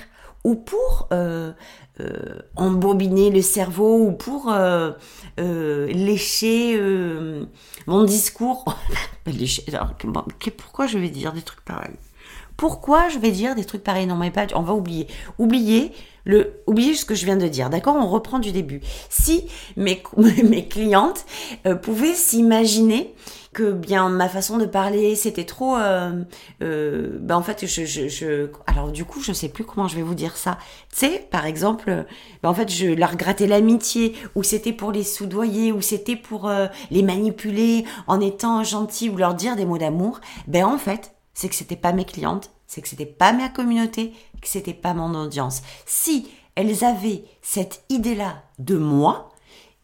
ou 0.44 0.54
pour 0.54 1.08
euh, 1.12 1.52
euh, 2.00 2.40
embobiner 2.56 3.30
le 3.30 3.42
cerveau 3.42 4.06
ou 4.06 4.12
pour 4.12 4.50
euh, 4.50 4.92
lécher 5.36 6.80
mon 7.86 8.04
discours. 8.04 8.64
Pourquoi 10.56 10.86
je 10.86 10.98
vais 10.98 11.10
dire 11.10 11.32
des 11.32 11.42
trucs 11.42 11.64
pareils? 11.64 11.96
Pourquoi 12.56 13.08
je 13.08 13.18
vais 13.18 13.30
dire 13.30 13.54
des 13.54 13.64
trucs 13.64 13.82
pareils 13.82 14.06
Non, 14.06 14.16
mais 14.16 14.30
pas, 14.30 14.46
on 14.54 14.62
va 14.62 14.74
oublier. 14.74 15.06
Oubliez 15.38 15.92
le, 16.24 16.62
oubliez 16.66 16.94
ce 16.94 17.06
que 17.06 17.14
je 17.14 17.24
viens 17.24 17.38
de 17.38 17.48
dire, 17.48 17.70
d'accord? 17.70 17.96
On 17.96 18.06
reprend 18.06 18.38
du 18.38 18.52
début. 18.52 18.82
Si 19.08 19.46
mes, 19.76 20.02
mes 20.44 20.68
clientes 20.68 21.24
pouvaient 21.82 22.14
s'imaginer 22.14 23.14
que 23.52 23.72
bien 23.72 24.08
ma 24.08 24.28
façon 24.28 24.58
de 24.58 24.66
parler 24.66 25.16
c'était 25.16 25.44
trop 25.44 25.76
euh, 25.76 26.22
euh, 26.62 27.18
ben 27.20 27.36
en 27.36 27.42
fait 27.42 27.66
je, 27.66 27.84
je, 27.84 28.08
je, 28.08 28.48
alors 28.66 28.92
du 28.92 29.04
coup 29.04 29.20
je 29.20 29.32
sais 29.32 29.48
plus 29.48 29.64
comment 29.64 29.88
je 29.88 29.96
vais 29.96 30.02
vous 30.02 30.14
dire 30.14 30.36
ça 30.36 30.58
tu 30.92 30.98
sais 30.98 31.26
par 31.30 31.46
exemple 31.46 32.06
ben 32.42 32.48
en 32.48 32.54
fait 32.54 32.70
je 32.70 32.86
leur 32.86 33.16
grattais 33.16 33.46
l'amitié 33.46 34.14
ou 34.34 34.42
c'était 34.42 34.72
pour 34.72 34.92
les 34.92 35.02
soudoyer 35.02 35.72
ou 35.72 35.80
c'était 35.80 36.16
pour 36.16 36.48
euh, 36.48 36.66
les 36.90 37.02
manipuler 37.02 37.84
en 38.06 38.20
étant 38.20 38.62
gentil 38.62 39.08
ou 39.10 39.16
leur 39.16 39.34
dire 39.34 39.56
des 39.56 39.64
mots 39.64 39.78
d'amour 39.78 40.20
ben 40.46 40.64
en 40.64 40.78
fait 40.78 41.12
c'est 41.40 41.48
que 41.48 41.54
c'était 41.54 41.76
pas 41.76 41.92
mes 41.92 42.04
clientes, 42.04 42.50
c'est 42.66 42.82
que 42.82 42.88
c'était 42.88 43.06
pas 43.06 43.32
ma 43.32 43.48
communauté, 43.48 44.12
que 44.42 44.48
c'était 44.48 44.74
pas 44.74 44.92
mon 44.92 45.14
audience. 45.14 45.62
Si 45.86 46.28
elles 46.54 46.84
avaient 46.84 47.24
cette 47.40 47.82
idée-là 47.88 48.42
de 48.58 48.76
moi, 48.76 49.29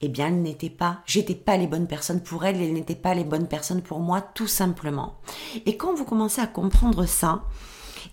eh 0.01 0.09
bien, 0.09 0.29
elles 0.29 0.43
n'étaient 0.43 0.71
pas, 0.71 1.01
j'étais 1.07 1.35
pas 1.35 1.57
les 1.57 1.67
bonnes 1.67 1.87
personnes 1.87 2.23
pour 2.23 2.45
elles, 2.45 2.61
elles 2.61 2.75
n'étaient 2.75 2.95
pas 2.95 3.15
les 3.15 3.25
bonnes 3.25 3.49
personnes 3.49 3.83
pour 3.83 4.01
moi, 4.01 4.21
tout 4.21 4.47
simplement. 4.47 5.21
Et 5.65 5.77
quand 5.77 5.95
vous 5.95 6.05
commencez 6.05 6.41
à 6.41 6.47
comprendre 6.47 7.07
ça, 7.07 7.45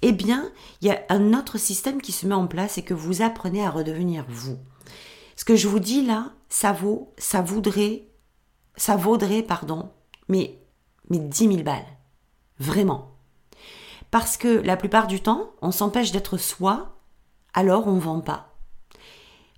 eh 0.01 0.13
bien, 0.13 0.49
il 0.81 0.87
y 0.87 0.91
a 0.91 1.03
un 1.09 1.33
autre 1.33 1.57
système 1.57 2.01
qui 2.01 2.11
se 2.11 2.25
met 2.25 2.35
en 2.35 2.47
place 2.47 2.77
et 2.77 2.83
que 2.83 2.93
vous 2.93 3.21
apprenez 3.21 3.65
à 3.65 3.69
redevenir 3.69 4.25
vous. 4.29 4.57
Ce 5.35 5.45
que 5.45 5.55
je 5.55 5.67
vous 5.67 5.79
dis 5.79 6.05
là, 6.05 6.31
ça 6.49 6.71
vaut, 6.71 7.13
ça 7.17 7.41
voudrait, 7.41 8.07
ça 8.75 8.95
vaudrait, 8.95 9.43
pardon, 9.43 9.91
mais, 10.29 10.59
mais 11.09 11.19
10 11.19 11.47
000 11.47 11.63
balles. 11.63 11.85
Vraiment. 12.59 13.17
Parce 14.09 14.37
que 14.37 14.47
la 14.47 14.77
plupart 14.77 15.07
du 15.07 15.21
temps, 15.21 15.51
on 15.61 15.71
s'empêche 15.71 16.11
d'être 16.11 16.37
soi, 16.37 16.99
alors 17.53 17.87
on 17.87 17.97
vend 17.97 18.21
pas. 18.21 18.55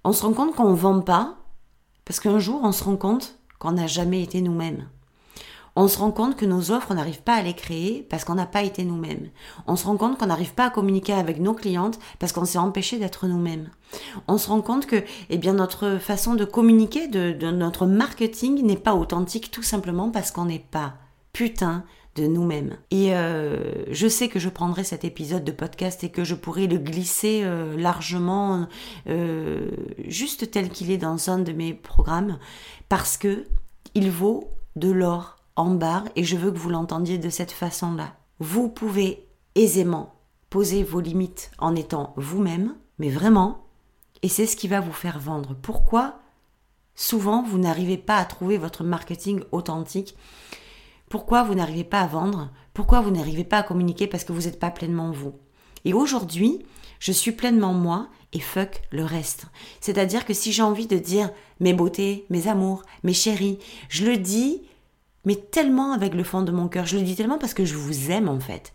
On 0.03 0.13
se 0.13 0.23
rend 0.23 0.33
compte 0.33 0.55
qu'on 0.55 0.73
vend 0.73 1.01
pas 1.01 1.37
parce 2.05 2.19
qu'un 2.19 2.39
jour, 2.39 2.61
on 2.63 2.71
se 2.71 2.83
rend 2.83 2.97
compte 2.97 3.39
qu'on 3.59 3.71
n'a 3.71 3.87
jamais 3.87 4.21
été 4.21 4.41
nous-mêmes. 4.41 4.87
On 5.77 5.89
se 5.89 5.97
rend 5.97 6.11
compte 6.11 6.37
que 6.37 6.45
nos 6.45 6.71
offres, 6.71 6.87
on 6.91 6.95
n'arrive 6.95 7.21
pas 7.21 7.33
à 7.33 7.41
les 7.41 7.53
créer 7.53 8.05
parce 8.09 8.23
qu'on 8.23 8.35
n'a 8.35 8.45
pas 8.45 8.63
été 8.63 8.85
nous-mêmes. 8.85 9.29
On 9.67 9.75
se 9.75 9.85
rend 9.85 9.97
compte 9.97 10.17
qu'on 10.17 10.27
n'arrive 10.27 10.53
pas 10.53 10.67
à 10.67 10.69
communiquer 10.69 11.11
avec 11.11 11.39
nos 11.41 11.53
clientes 11.53 11.99
parce 12.17 12.31
qu'on 12.31 12.45
s'est 12.45 12.57
empêché 12.57 12.97
d'être 12.97 13.27
nous-mêmes. 13.27 13.69
On 14.29 14.37
se 14.37 14.47
rend 14.47 14.61
compte 14.61 14.85
que, 14.85 15.03
eh 15.29 15.37
bien, 15.37 15.53
notre 15.53 15.97
façon 15.97 16.35
de 16.35 16.45
communiquer, 16.45 17.09
de, 17.09 17.33
de 17.33 17.51
notre 17.51 17.85
marketing 17.85 18.65
n'est 18.65 18.77
pas 18.77 18.95
authentique 18.95 19.51
tout 19.51 19.63
simplement 19.63 20.11
parce 20.11 20.31
qu'on 20.31 20.45
n'est 20.45 20.59
pas 20.59 20.93
putain 21.33 21.83
de 22.15 22.27
nous-mêmes. 22.27 22.77
Et 22.91 23.13
euh, 23.13 23.83
je 23.91 24.07
sais 24.07 24.29
que 24.29 24.39
je 24.39 24.49
prendrai 24.49 24.83
cet 24.83 25.03
épisode 25.03 25.43
de 25.43 25.51
podcast 25.51 26.03
et 26.03 26.09
que 26.09 26.23
je 26.23 26.33
pourrai 26.33 26.67
le 26.67 26.77
glisser 26.77 27.41
euh, 27.43 27.77
largement 27.77 28.67
euh, 29.07 29.69
juste 30.07 30.49
tel 30.49 30.69
qu'il 30.69 30.91
est 30.91 30.97
dans 30.97 31.29
un 31.29 31.39
de 31.39 31.51
mes 31.51 31.73
programmes 31.73 32.39
parce 32.87 33.17
que 33.17 33.45
il 33.93 34.09
vaut 34.09 34.49
de 34.77 34.89
l'or 34.89 35.37
en 35.57 35.71
barre 35.71 36.05
et 36.15 36.23
je 36.23 36.37
veux 36.37 36.51
que 36.51 36.57
vous 36.57 36.69
l'entendiez 36.69 37.17
de 37.17 37.29
cette 37.29 37.51
façon-là. 37.51 38.15
Vous 38.39 38.69
pouvez 38.69 39.27
aisément 39.55 40.15
poser 40.49 40.83
vos 40.83 41.01
limites 41.01 41.51
en 41.59 41.75
étant 41.75 42.13
vous-même, 42.15 42.75
mais 42.97 43.09
vraiment, 43.09 43.65
et 44.21 44.29
c'est 44.29 44.45
ce 44.45 44.55
qui 44.55 44.67
va 44.67 44.79
vous 44.79 44.93
faire 44.93 45.19
vendre. 45.19 45.55
Pourquoi? 45.61 46.19
Souvent 46.95 47.43
vous 47.43 47.57
n'arrivez 47.57 47.97
pas 47.97 48.17
à 48.17 48.25
trouver 48.25 48.57
votre 48.57 48.85
marketing 48.85 49.41
authentique 49.51 50.15
Pourquoi 51.09 51.43
vous 51.43 51.55
n'arrivez 51.55 51.83
pas 51.83 52.01
à 52.01 52.07
vendre? 52.07 52.51
Pourquoi 52.73 53.01
vous 53.01 53.11
n'arrivez 53.11 53.43
pas 53.43 53.59
à 53.59 53.63
communiquer 53.63 54.07
parce 54.07 54.23
que 54.23 54.33
vous 54.33 54.43
n'êtes 54.43 54.59
pas 54.59 54.71
pleinement 54.71 55.11
vous? 55.11 55.33
Et 55.85 55.93
aujourd'hui, 55.93 56.65
je 56.99 57.11
suis 57.11 57.31
pleinement 57.31 57.73
moi 57.73 58.07
et 58.33 58.39
fuck 58.39 58.81
le 58.91 59.03
reste. 59.03 59.45
C'est-à-dire 59.79 60.25
que 60.25 60.33
si 60.33 60.51
j'ai 60.51 60.63
envie 60.63 60.87
de 60.87 60.97
dire 60.97 61.29
mes 61.59 61.73
beautés, 61.73 62.25
mes 62.29 62.47
amours, 62.47 62.83
mes 63.03 63.13
chéris, 63.13 63.59
je 63.89 64.05
le 64.05 64.17
dis, 64.17 64.63
mais 65.23 65.35
tellement 65.35 65.93
avec 65.93 66.13
le 66.13 66.23
fond 66.23 66.41
de 66.41 66.51
mon 66.51 66.67
cœur. 66.67 66.85
Je 66.85 66.97
le 66.97 67.03
dis 67.03 67.15
tellement 67.15 67.37
parce 67.37 67.53
que 67.53 67.65
je 67.65 67.75
vous 67.75 68.11
aime 68.11 68.27
en 68.27 68.39
fait. 68.39 68.73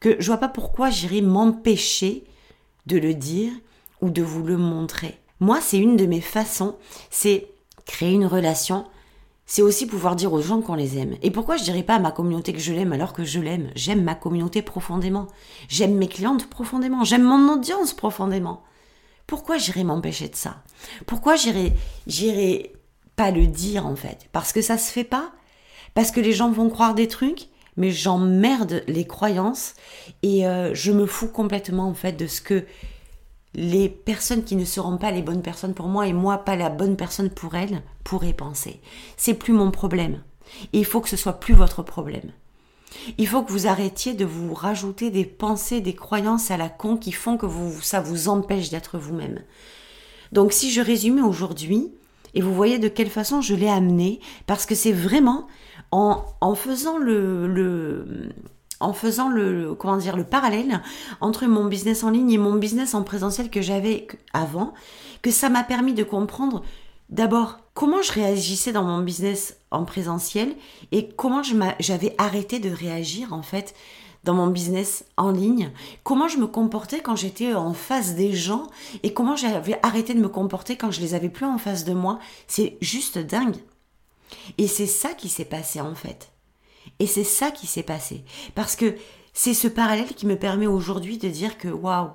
Que 0.00 0.16
je 0.20 0.26
vois 0.26 0.38
pas 0.38 0.48
pourquoi 0.48 0.90
j'irais 0.90 1.20
m'empêcher 1.20 2.24
de 2.86 2.98
le 2.98 3.14
dire 3.14 3.52
ou 4.00 4.10
de 4.10 4.22
vous 4.22 4.42
le 4.42 4.56
montrer. 4.56 5.18
Moi, 5.40 5.60
c'est 5.60 5.78
une 5.78 5.96
de 5.96 6.06
mes 6.06 6.20
façons, 6.20 6.76
c'est 7.10 7.48
créer 7.84 8.12
une 8.12 8.26
relation, 8.26 8.84
c'est 9.48 9.62
aussi 9.62 9.86
pouvoir 9.86 10.14
dire 10.14 10.34
aux 10.34 10.42
gens 10.42 10.60
qu'on 10.60 10.74
les 10.74 10.98
aime. 10.98 11.16
Et 11.22 11.30
pourquoi 11.30 11.56
je 11.56 11.64
dirais 11.64 11.82
pas 11.82 11.94
à 11.94 11.98
ma 11.98 12.12
communauté 12.12 12.52
que 12.52 12.58
je 12.58 12.74
l'aime 12.74 12.92
alors 12.92 13.14
que 13.14 13.24
je 13.24 13.40
l'aime? 13.40 13.70
J'aime 13.74 14.04
ma 14.04 14.14
communauté 14.14 14.60
profondément. 14.60 15.26
J'aime 15.68 15.94
mes 15.94 16.06
clientes 16.06 16.50
profondément. 16.50 17.02
J'aime 17.02 17.22
mon 17.22 17.54
audience 17.54 17.94
profondément. 17.94 18.62
Pourquoi 19.26 19.56
j'irais 19.56 19.84
m'empêcher 19.84 20.28
de 20.28 20.36
ça? 20.36 20.62
Pourquoi 21.06 21.34
j'irais 21.36 22.72
pas 23.16 23.30
le 23.30 23.46
dire 23.46 23.86
en 23.86 23.96
fait? 23.96 24.28
Parce 24.32 24.52
que 24.52 24.60
ça 24.60 24.76
se 24.76 24.92
fait 24.92 25.02
pas? 25.02 25.32
Parce 25.94 26.10
que 26.10 26.20
les 26.20 26.34
gens 26.34 26.50
vont 26.50 26.68
croire 26.68 26.94
des 26.94 27.08
trucs 27.08 27.48
mais 27.78 27.92
j'emmerde 27.92 28.82
les 28.88 29.06
croyances 29.06 29.74
et 30.22 30.46
euh, 30.46 30.74
je 30.74 30.92
me 30.92 31.06
fous 31.06 31.28
complètement 31.28 31.88
en 31.88 31.94
fait 31.94 32.12
de 32.12 32.26
ce 32.26 32.42
que 32.42 32.66
les 33.58 33.88
personnes 33.88 34.44
qui 34.44 34.54
ne 34.54 34.64
seront 34.64 34.98
pas 34.98 35.10
les 35.10 35.22
bonnes 35.22 35.42
personnes 35.42 35.74
pour 35.74 35.88
moi 35.88 36.06
et 36.06 36.12
moi 36.12 36.38
pas 36.38 36.54
la 36.54 36.70
bonne 36.70 36.96
personne 36.96 37.28
pour 37.28 37.56
elles 37.56 37.82
pourraient 38.04 38.32
penser. 38.32 38.80
C'est 39.16 39.34
plus 39.34 39.52
mon 39.52 39.72
problème. 39.72 40.22
Il 40.72 40.84
faut 40.84 41.00
que 41.00 41.08
ce 41.08 41.16
soit 41.16 41.40
plus 41.40 41.54
votre 41.54 41.82
problème. 41.82 42.30
Il 43.18 43.26
faut 43.26 43.42
que 43.42 43.50
vous 43.50 43.66
arrêtiez 43.66 44.14
de 44.14 44.24
vous 44.24 44.54
rajouter 44.54 45.10
des 45.10 45.24
pensées, 45.24 45.80
des 45.80 45.94
croyances 45.94 46.52
à 46.52 46.56
la 46.56 46.68
con 46.68 46.96
qui 46.96 47.10
font 47.10 47.36
que 47.36 47.48
ça 47.82 48.00
vous 48.00 48.28
empêche 48.28 48.70
d'être 48.70 48.96
vous-même. 48.96 49.40
Donc 50.30 50.52
si 50.52 50.70
je 50.70 50.80
résume 50.80 51.24
aujourd'hui, 51.24 51.92
et 52.34 52.42
vous 52.42 52.54
voyez 52.54 52.78
de 52.78 52.88
quelle 52.88 53.10
façon 53.10 53.40
je 53.40 53.56
l'ai 53.56 53.68
amené, 53.68 54.20
parce 54.46 54.66
que 54.66 54.76
c'est 54.76 54.92
vraiment 54.92 55.48
en, 55.90 56.24
en 56.40 56.54
faisant 56.54 56.96
le, 56.96 57.48
le 57.48 58.28
en 58.80 58.92
faisant 58.92 59.28
le 59.28 59.74
comment 59.74 59.96
dire 59.96 60.16
le 60.16 60.24
parallèle 60.24 60.82
entre 61.20 61.46
mon 61.46 61.64
business 61.66 62.04
en 62.04 62.10
ligne 62.10 62.32
et 62.32 62.38
mon 62.38 62.54
business 62.54 62.94
en 62.94 63.02
présentiel 63.02 63.50
que 63.50 63.62
j'avais 63.62 64.06
avant 64.32 64.74
que 65.22 65.30
ça 65.30 65.48
m'a 65.48 65.64
permis 65.64 65.94
de 65.94 66.04
comprendre 66.04 66.62
d'abord 67.10 67.58
comment 67.74 68.02
je 68.02 68.12
réagissais 68.12 68.72
dans 68.72 68.84
mon 68.84 69.00
business 69.00 69.56
en 69.70 69.84
présentiel 69.84 70.54
et 70.92 71.08
comment 71.08 71.42
j'avais 71.80 72.14
arrêté 72.18 72.58
de 72.58 72.70
réagir 72.70 73.32
en 73.32 73.42
fait 73.42 73.74
dans 74.24 74.34
mon 74.34 74.48
business 74.48 75.04
en 75.16 75.30
ligne, 75.30 75.70
comment 76.02 76.28
je 76.28 76.38
me 76.38 76.46
comportais 76.46 77.00
quand 77.00 77.16
j'étais 77.16 77.54
en 77.54 77.72
face 77.72 78.14
des 78.14 78.32
gens 78.32 78.66
et 79.02 79.14
comment 79.14 79.36
j'avais 79.36 79.78
arrêté 79.82 80.12
de 80.12 80.20
me 80.20 80.28
comporter 80.28 80.76
quand 80.76 80.90
je 80.90 81.00
les 81.00 81.14
avais 81.14 81.28
plus 81.28 81.46
en 81.46 81.56
face 81.56 81.84
de 81.84 81.94
moi, 81.94 82.18
c'est 82.46 82.76
juste 82.80 83.18
dingue. 83.18 83.56
Et 84.58 84.66
c'est 84.66 84.86
ça 84.86 85.14
qui 85.14 85.28
s'est 85.28 85.44
passé 85.44 85.80
en 85.80 85.94
fait. 85.94 86.30
Et 86.98 87.06
c'est 87.06 87.24
ça 87.24 87.50
qui 87.50 87.66
s'est 87.66 87.82
passé. 87.82 88.24
Parce 88.54 88.76
que 88.76 88.96
c'est 89.32 89.54
ce 89.54 89.68
parallèle 89.68 90.14
qui 90.14 90.26
me 90.26 90.36
permet 90.36 90.66
aujourd'hui 90.66 91.18
de 91.18 91.28
dire 91.28 91.58
que 91.58 91.68
waouh, 91.68 92.10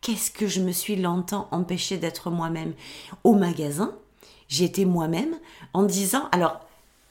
qu'est-ce 0.00 0.30
que 0.30 0.46
je 0.46 0.60
me 0.60 0.72
suis 0.72 0.96
longtemps 0.96 1.48
empêché 1.50 1.98
d'être 1.98 2.30
moi-même. 2.30 2.74
Au 3.24 3.34
magasin, 3.34 3.96
j'étais 4.48 4.84
moi-même 4.84 5.38
en 5.72 5.82
disant, 5.82 6.28
alors 6.32 6.60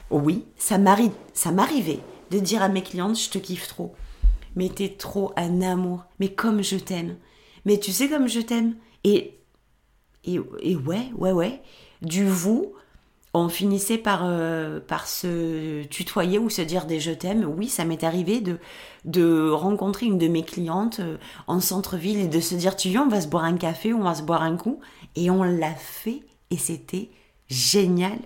oui, 0.10 0.46
ça 0.58 0.78
m'arrivait 0.78 2.00
de 2.32 2.40
dire 2.40 2.62
à 2.62 2.70
mes 2.70 2.84
clientes, 2.84 3.20
je 3.20 3.30
te 3.30 3.38
kiffe 3.38 3.68
trop. 3.68 3.96
Mais 4.56 4.70
t'es 4.70 4.90
trop 4.90 5.32
un 5.36 5.62
amour. 5.62 6.04
Mais 6.20 6.34
comme 6.34 6.64
je 6.64 6.78
t'aime. 6.78 7.18
Mais 7.66 7.80
tu 7.80 7.92
sais 7.92 8.10
comme 8.10 8.28
je 8.28 8.40
t'aime. 8.40 8.76
Et, 9.04 9.40
et, 10.26 10.40
et 10.62 10.76
ouais, 10.76 11.12
ouais, 11.16 11.32
ouais. 11.32 11.62
Du 12.02 12.26
vous, 12.26 12.74
on 13.34 13.50
finissait 13.50 13.98
par, 13.98 14.22
euh, 14.24 14.80
par 14.80 15.08
se 15.08 15.84
tutoyer 15.86 16.40
ou 16.40 16.50
se 16.50 16.62
dire 16.62 16.86
des 16.86 17.00
je 17.00 17.12
t'aime. 17.12 17.46
Oui, 17.46 17.68
ça 17.68 17.86
m'est 17.86 18.04
arrivé 18.04 18.42
de, 18.42 18.60
de 19.06 19.50
rencontrer 19.52 20.08
une 20.08 20.18
de 20.18 20.28
mes 20.28 20.44
clientes 20.44 21.00
euh, 21.00 21.18
en 21.48 21.60
centre-ville 21.60 22.20
et 22.20 22.28
de 22.28 22.40
se 22.40 22.56
dire 22.56 22.76
tu 22.76 22.90
viens, 22.90 23.04
on 23.04 23.10
va 23.10 23.22
se 23.22 23.28
boire 23.28 23.44
un 23.44 23.58
café 23.58 23.94
ou 23.94 24.00
on 24.00 24.04
va 24.04 24.16
se 24.16 24.24
boire 24.24 24.42
un 24.42 24.58
coup. 24.58 24.80
Et 25.16 25.30
on 25.30 25.44
l'a 25.44 25.76
fait 25.76 26.22
et 26.50 26.58
c'était 26.58 27.10
génial. 27.48 28.18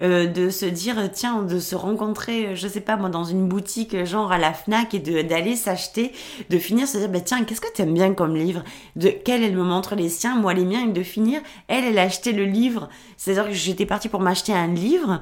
Euh, 0.00 0.26
de 0.26 0.48
se 0.48 0.64
dire 0.64 1.10
tiens 1.12 1.42
de 1.42 1.58
se 1.58 1.74
rencontrer 1.74 2.54
je 2.54 2.68
sais 2.68 2.80
pas 2.80 2.96
moi 2.96 3.08
dans 3.08 3.24
une 3.24 3.48
boutique 3.48 4.04
genre 4.04 4.30
à 4.30 4.38
la 4.38 4.52
Fnac 4.52 4.94
et 4.94 5.00
d'aller 5.00 5.56
s'acheter 5.56 6.12
de 6.50 6.58
finir 6.58 6.86
se 6.86 6.98
dire 6.98 7.08
bah 7.08 7.20
tiens 7.20 7.42
qu'est-ce 7.42 7.60
que 7.60 7.72
tu 7.74 7.82
aimes 7.82 7.94
bien 7.94 8.14
comme 8.14 8.36
livre? 8.36 8.62
De 8.94 9.08
quelle 9.08 9.42
elle 9.42 9.56
me 9.56 9.64
montre 9.64 9.96
les 9.96 10.08
siens? 10.08 10.36
Moi 10.36 10.54
les 10.54 10.64
miens 10.64 10.88
et 10.88 10.92
de 10.92 11.02
finir 11.02 11.40
elle 11.66 11.82
elle 11.82 11.98
a 11.98 12.02
acheté 12.02 12.30
le 12.30 12.44
livre. 12.44 12.88
C'est 13.16 13.32
à 13.32 13.34
dire 13.34 13.46
que 13.46 13.52
j'étais 13.52 13.86
partie 13.86 14.08
pour 14.08 14.20
m'acheter 14.20 14.52
un 14.52 14.68
livre. 14.68 15.20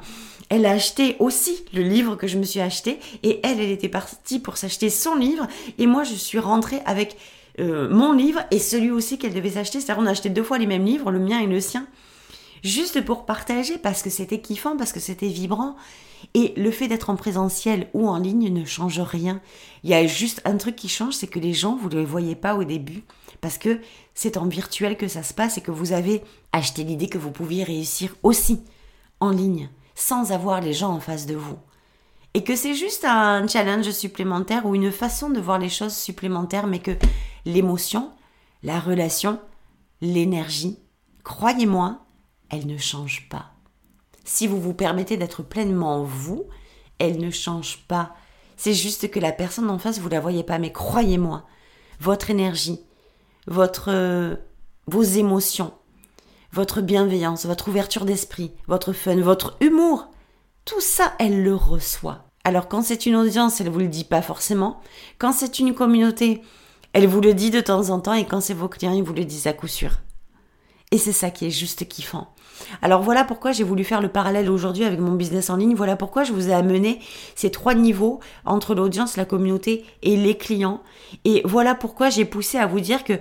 Elle 0.51 0.67
a 0.67 0.73
acheté 0.73 1.17
aussi 1.21 1.65
le 1.73 1.81
livre 1.81 2.15
que 2.17 2.27
je 2.27 2.37
me 2.37 2.45
suis 2.45 2.61
acheté 2.61 3.01
et 3.23 3.41
elle 3.45 3.61
elle 3.61 3.71
était 3.71 3.89
partie 3.89 4.41
pour 4.41 4.59
s'acheter 4.59 4.91
son 4.91 5.15
livre. 5.15 5.47
Et 5.79 5.87
moi 5.87 6.05
je 6.05 6.12
suis 6.12 6.39
rentrée 6.39 6.83
avec 6.85 7.17
euh, 7.61 7.89
mon 7.89 8.12
livre 8.12 8.43
et 8.51 8.59
celui 8.59 8.91
aussi 8.91 9.17
qu'elle 9.17 9.33
devait 9.33 9.53
s'acheter. 9.53 9.81
C'est-à-dire 9.81 10.03
on 10.03 10.07
a 10.07 10.11
acheté 10.11 10.29
deux 10.29 10.43
fois 10.43 10.59
les 10.59 10.67
mêmes 10.67 10.85
livres 10.85 11.11
le 11.11 11.19
mien 11.19 11.41
et 11.41 11.47
le 11.47 11.61
sien 11.61 11.87
juste 12.62 13.05
pour 13.05 13.27
partager 13.27 13.79
parce 13.79 14.03
que 14.03 14.11
c'était 14.11 14.40
kiffant, 14.40 14.77
parce 14.77 14.92
que 14.92 15.01
c'était 15.01 15.29
vibrant. 15.29 15.77
Et 16.35 16.55
le 16.57 16.71
fait 16.71 16.88
d'être 16.88 17.11
en 17.11 17.16
présentiel 17.16 17.88
ou 17.92 18.09
en 18.09 18.19
ligne 18.19 18.53
ne 18.53 18.64
change 18.64 19.01
rien. 19.01 19.40
Il 19.85 19.90
y 19.90 19.95
a 19.95 20.07
juste 20.07 20.40
un 20.45 20.57
truc 20.57 20.77
qui 20.77 20.88
change, 20.88 21.14
c'est 21.14 21.27
que 21.27 21.38
les 21.38 21.53
gens, 21.53 21.77
vous 21.77 21.88
ne 21.88 21.97
les 21.97 22.05
voyez 22.05 22.35
pas 22.35 22.57
au 22.57 22.64
début, 22.64 23.05
parce 23.40 23.59
que 23.59 23.81
c'est 24.14 24.37
en 24.37 24.47
virtuel 24.47 24.97
que 24.97 25.09
ça 25.09 25.23
se 25.23 25.35
passe 25.35 25.59
et 25.59 25.61
que 25.61 25.71
vous 25.71 25.92
avez 25.92 26.23
acheté 26.53 26.85
l'idée 26.85 27.09
que 27.09 27.19
vous 27.19 27.31
pouviez 27.31 27.64
réussir 27.64 28.14
aussi 28.23 28.61
en 29.21 29.31
ligne, 29.31 29.69
sans 29.95 30.33
avoir 30.33 30.61
les 30.61 30.73
gens 30.73 30.90
en 30.90 31.01
face 31.01 31.27
de 31.27 31.35
vous. 31.35 31.59
Et 32.35 32.45
que 32.45 32.57
c'est 32.57 32.75
juste 32.75 33.05
un 33.05 33.47
challenge 33.47 33.90
supplémentaire 33.90 34.66
ou 34.66 34.75
une 34.75 34.92
façon 34.92 35.31
de 35.31 35.40
voir 35.40 35.59
les 35.59 35.71
choses 35.71 35.95
supplémentaires, 35.95 36.66
mais 36.66 36.81
que 36.81 36.97
l'émotion, 37.45 38.11
la 38.62 38.79
relation, 38.81 39.38
l'énergie, 40.01 40.79
croyez-moi, 41.25 42.06
elle 42.51 42.67
ne 42.67 42.79
change 42.79 43.29
pas. 43.29 43.53
Si 44.25 44.47
vous 44.47 44.61
vous 44.61 44.75
permettez 44.75 45.17
d'être 45.17 45.43
pleinement 45.43 46.03
vous, 46.03 46.47
elle 46.99 47.19
ne 47.19 47.31
change 47.31 47.85
pas. 47.89 48.15
C'est 48.57 48.75
juste 48.75 49.11
que 49.11 49.21
la 49.21 49.33
personne 49.33 49.71
en 49.71 49.79
face, 49.79 49.99
vous 49.99 50.09
la 50.09 50.21
voyez 50.21 50.43
pas, 50.43 50.59
mais 50.59 50.73
croyez-moi, 50.73 51.45
votre 52.01 52.31
énergie, 52.31 52.81
votre, 53.47 53.91
euh, 53.93 54.37
vos 54.87 55.03
émotions, 55.03 55.73
votre 56.53 56.81
bienveillance, 56.81 57.47
votre 57.47 57.69
ouverture 57.69 58.05
d'esprit, 58.05 58.53
votre 58.67 58.93
fun, 58.93 59.17
votre 59.17 59.57
humour, 59.61 60.09
tout 60.65 60.81
ça, 60.81 61.15
elle 61.19 61.43
le 61.43 61.55
reçoit. 61.55 62.25
Alors 62.45 62.69
quand 62.69 62.83
c'est 62.83 63.07
une 63.07 63.17
audience, 63.17 63.61
elle 63.61 63.71
vous 63.71 63.81
le 63.81 63.89
dit 63.89 64.05
pas 64.05 64.23
forcément. 64.23 64.81
Quand 65.19 65.33
c'est 65.33 65.59
une 65.59 65.75
communauté, 65.75 66.43
elle 66.93 67.07
vous 67.07 67.21
le 67.21 67.35
dit 67.35 67.51
de 67.51 67.61
temps 67.61 67.91
en 67.91 68.01
temps 68.01 68.15
et 68.15 68.25
quand 68.25 68.41
c'est 68.41 68.55
vos 68.55 68.69
clients, 68.69 68.95
ils 68.95 69.03
vous 69.03 69.13
le 69.13 69.25
disent 69.25 69.47
à 69.47 69.53
coup 69.53 69.69
sûr. 69.69 69.99
Et 70.93 70.99
c'est 70.99 71.13
ça 71.13 71.31
qui 71.31 71.47
est 71.47 71.51
juste 71.51 71.89
kiffant. 71.89 72.33
Alors 72.83 73.03
voilà 73.03 73.25
pourquoi 73.25 73.53
j'ai 73.53 73.64
voulu 73.64 73.85
faire 73.85 74.01
le 74.01 74.09
parallèle 74.09 74.51
aujourd'hui 74.51 74.85
avec 74.85 75.01
mon 75.01 75.12
business 75.12 75.51
en 75.51 75.57
ligne. 75.57 75.75
Voilà 75.75 75.97
pourquoi 75.97 76.25
je 76.25 76.33
vous 76.33 76.49
ai 76.49 76.53
amené 76.53 77.01
ces 77.35 77.51
trois 77.51 77.75
niveaux 77.75 78.21
entre 78.45 78.75
l'audience, 78.75 79.16
la 79.16 79.25
communauté 79.25 79.85
et 80.03 80.16
les 80.16 80.37
clients. 80.37 80.83
Et 81.25 81.42
voilà 81.45 81.75
pourquoi 81.75 82.11
j'ai 82.11 82.25
poussé 82.25 82.59
à 82.59 82.66
vous 82.66 82.81
dire 82.81 83.05
que 83.05 83.14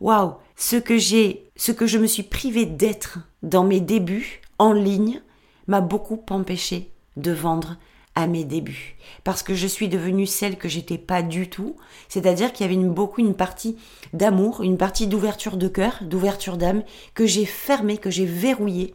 waouh, 0.00 0.34
ce 0.56 0.76
que 0.76 0.98
j'ai, 0.98 1.50
ce 1.56 1.72
que 1.72 1.86
je 1.86 1.98
me 1.98 2.06
suis 2.06 2.22
privé 2.22 2.66
d'être 2.66 3.18
dans 3.42 3.64
mes 3.64 3.80
débuts 3.80 4.40
en 4.58 4.72
ligne 4.72 5.22
m'a 5.66 5.80
beaucoup 5.80 6.20
empêché 6.30 6.90
de 7.16 7.32
vendre 7.32 7.76
à 8.14 8.26
mes 8.26 8.44
débuts. 8.44 8.96
Parce 9.24 9.42
que 9.42 9.54
je 9.54 9.66
suis 9.66 9.88
devenue 9.88 10.26
celle 10.26 10.56
que 10.56 10.68
j'étais 10.68 10.98
pas 10.98 11.22
du 11.22 11.48
tout. 11.48 11.76
C'est-à-dire 12.08 12.52
qu'il 12.52 12.64
y 12.64 12.68
avait 12.68 12.74
une, 12.74 12.92
beaucoup 12.92 13.20
une 13.20 13.34
partie 13.34 13.76
d'amour 14.12 14.62
une 14.62 14.76
partie 14.76 15.06
d'ouverture 15.06 15.56
de 15.56 15.68
cœur 15.68 15.98
d'ouverture 16.02 16.56
d'âme 16.56 16.82
que 17.14 17.26
j'ai 17.26 17.46
fermée 17.46 17.96
que 17.96 18.10
j'ai 18.10 18.26
verrouillée 18.26 18.94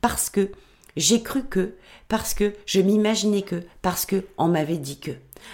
parce 0.00 0.28
que 0.28 0.50
j'ai 0.96 1.22
cru 1.22 1.44
que 1.44 1.74
parce 2.08 2.34
que 2.34 2.54
je 2.66 2.80
m'imaginais 2.80 3.42
que 3.42 3.62
parce 3.82 4.04
que 4.04 4.26
on 4.36 4.48
m'avait 4.48 4.78
dit 4.78 4.98
que. 4.98 5.12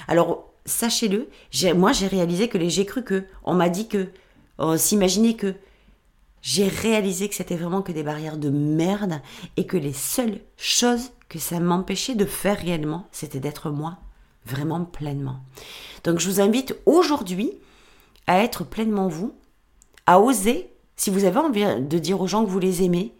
Alors 0.09 0.51
sachez-le 0.65 1.29
moi 1.75 1.93
j'ai 1.93 2.09
réalisé 2.09 2.49
que 2.49 2.59
les 2.59 2.71
j'ai 2.71 2.87
cru 2.87 3.05
que 3.05 3.25
on 3.45 3.55
m'a 3.55 3.69
dit 3.69 3.89
que 3.89 4.09
on 4.59 4.77
s'imaginait 4.77 5.35
que. 5.35 5.55
J'ai 6.43 6.69
réalisé 6.69 7.29
que 7.29 7.35
c'était 7.35 7.57
vraiment 7.57 7.83
que 7.83 7.91
des 7.91 8.05
barrières 8.05 8.37
de 8.37 8.51
merde 8.51 9.21
et 9.57 9.67
que 9.67 9.77
les 9.77 9.93
seules 9.93 10.39
choses 10.57 11.11
que 11.29 11.39
ça 11.39 11.61
m'empêchait 11.61 12.15
de 12.15 12.25
faire 12.25 12.59
réellement, 12.59 13.07
c'était 13.13 13.41
d'être 13.41 13.71
moi, 13.71 13.99
vraiment 14.45 14.85
pleinement. 14.85 15.41
Donc 16.05 16.21
je 16.21 16.31
vous 16.31 16.41
invite 16.41 16.77
aujourd'hui 16.87 17.53
à 18.27 18.43
être 18.43 18.65
pleinement 18.65 19.09
vous, 19.09 19.35
à 20.07 20.21
oser, 20.21 20.71
si 20.97 21.11
vous 21.11 21.25
avez 21.25 21.39
envie 21.39 21.65
de 21.81 21.99
dire 21.99 22.21
aux 22.21 22.27
gens 22.27 22.45
que 22.45 22.51
vous 22.51 22.59
les 22.59 22.83
aimez, 22.83 23.13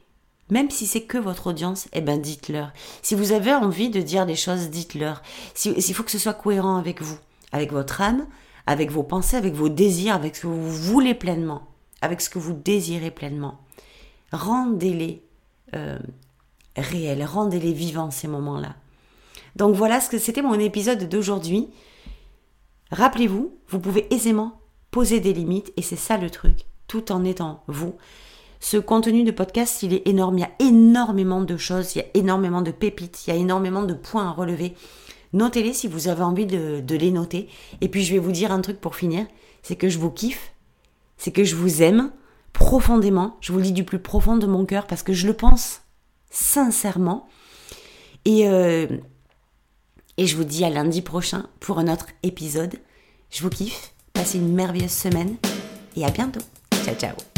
même 0.51 0.71
si 0.71 0.87
c'est 0.87 1.03
que 1.03 1.19
votre 1.19 1.49
audience, 1.49 1.89
eh 1.93 2.01
ben 2.01 2.21
dites-leur. 2.21 2.73
Si 3.03 3.15
vous 3.15 3.33
avez 3.33 3.53
envie 3.53 3.91
de 3.91 4.01
dire 4.01 4.27
des 4.27 4.37
choses, 4.37 4.71
dites-leur. 4.71 5.23
S'il 5.55 5.95
faut 5.95 6.05
que 6.05 6.11
ce 6.11 6.19
soit 6.19 6.35
cohérent 6.35 6.77
avec 6.77 7.03
vous, 7.03 7.19
avec 7.51 7.73
votre 7.73 8.01
âme, 8.01 8.27
avec 8.67 8.91
vos 8.91 9.03
pensées, 9.03 9.37
avec 9.37 9.55
vos 9.55 9.69
désirs, 9.69 10.15
avec 10.15 10.37
ce 10.37 10.43
que 10.43 10.47
vous 10.47 10.71
voulez 10.71 11.15
pleinement, 11.15 11.63
avec 12.01 12.21
ce 12.21 12.31
que 12.31 12.39
vous 12.39 12.53
désirez 12.53 13.11
pleinement. 13.11 13.61
Rendez-les 14.33 15.25
euh, 15.75 15.99
réels, 16.81 17.25
rendez-les 17.25 17.73
vivants 17.73 18.11
ces 18.11 18.29
moments-là. 18.29 18.75
Donc 19.57 19.75
voilà 19.75 20.01
ce 20.01 20.11
que 20.11 20.19
c'était 20.19 20.43
mon 20.43 20.59
épisode 20.59 21.09
d'aujourd'hui. 21.09 21.69
Rappelez-vous, 22.91 23.57
vous 23.69 23.81
pouvez 23.81 24.13
aisément 24.15 24.61
poser 24.91 25.21
des 25.21 25.33
limites 25.33 25.73
et 25.77 25.83
c'est 25.83 25.97
ça 25.97 26.19
le 26.19 26.31
truc, 26.31 26.67
tout 26.87 27.11
en 27.11 27.25
étant 27.25 27.65
vous. 27.67 27.95
Ce 28.61 28.77
contenu 28.77 29.25
de 29.25 29.31
podcast, 29.31 29.83
il 29.83 29.93
est 29.93 30.07
énorme. 30.07 30.39
Il 30.39 30.41
y 30.43 30.45
a 30.45 30.51
énormément 30.59 31.41
de 31.41 31.57
choses, 31.57 31.95
il 31.95 31.99
y 31.99 32.03
a 32.03 32.07
énormément 32.15 32.63
de 32.63 32.71
pépites, 32.71 33.27
il 33.27 33.31
y 33.31 33.33
a 33.33 33.37
énormément 33.37 33.83
de 33.83 33.95
points 33.95 34.29
à 34.29 34.33
relever. 34.33 34.75
Notez-les 35.33 35.73
si 35.73 35.89
vous 35.89 36.09
avez 36.09 36.23
envie 36.23 36.47
de, 36.47 36.81
de, 36.81 36.97
les 36.97 37.11
noter. 37.11 37.49
Et 37.81 37.89
puis 37.89 38.03
je 38.03 38.13
vais 38.13 38.19
vous 38.19 38.33
dire 38.33 38.53
un 38.53 38.61
truc 38.61 38.81
pour 38.81 38.97
finir, 38.97 39.27
c'est 39.63 39.77
que 39.77 39.89
je 39.89 39.99
vous 39.99 40.11
kiffe, 40.11 40.53
c'est 41.17 41.33
que 41.33 41.45
je 41.45 41.57
vous 41.57 41.83
aime 41.83 42.11
profondément. 42.53 43.37
Je 43.41 43.53
vous 43.53 43.61
dis 43.61 43.73
du 43.73 43.85
plus 43.85 43.99
profond 43.99 44.37
de 44.37 44.47
mon 44.47 44.65
cœur 44.65 44.87
parce 44.87 45.03
que 45.03 45.13
je 45.13 45.27
le 45.27 45.35
pense 45.35 45.83
sincèrement. 46.37 47.29
Et, 48.25 48.49
euh, 48.49 48.87
et 50.17 50.27
je 50.27 50.37
vous 50.37 50.45
dis 50.45 50.65
à 50.65 50.71
lundi 50.71 51.03
prochain 51.03 51.47
pour 51.61 51.79
un 51.79 51.93
autre 51.93 52.09
épisode. 52.23 52.77
Je 53.31 53.43
vous 53.43 53.51
kiffe, 53.51 53.93
passez 54.13 54.39
une 54.39 54.55
merveilleuse 54.55 54.91
semaine 54.91 55.37
et 55.97 56.05
à 56.05 56.11
bientôt. 56.11 56.43
Ciao 56.85 56.95
ciao 56.95 57.36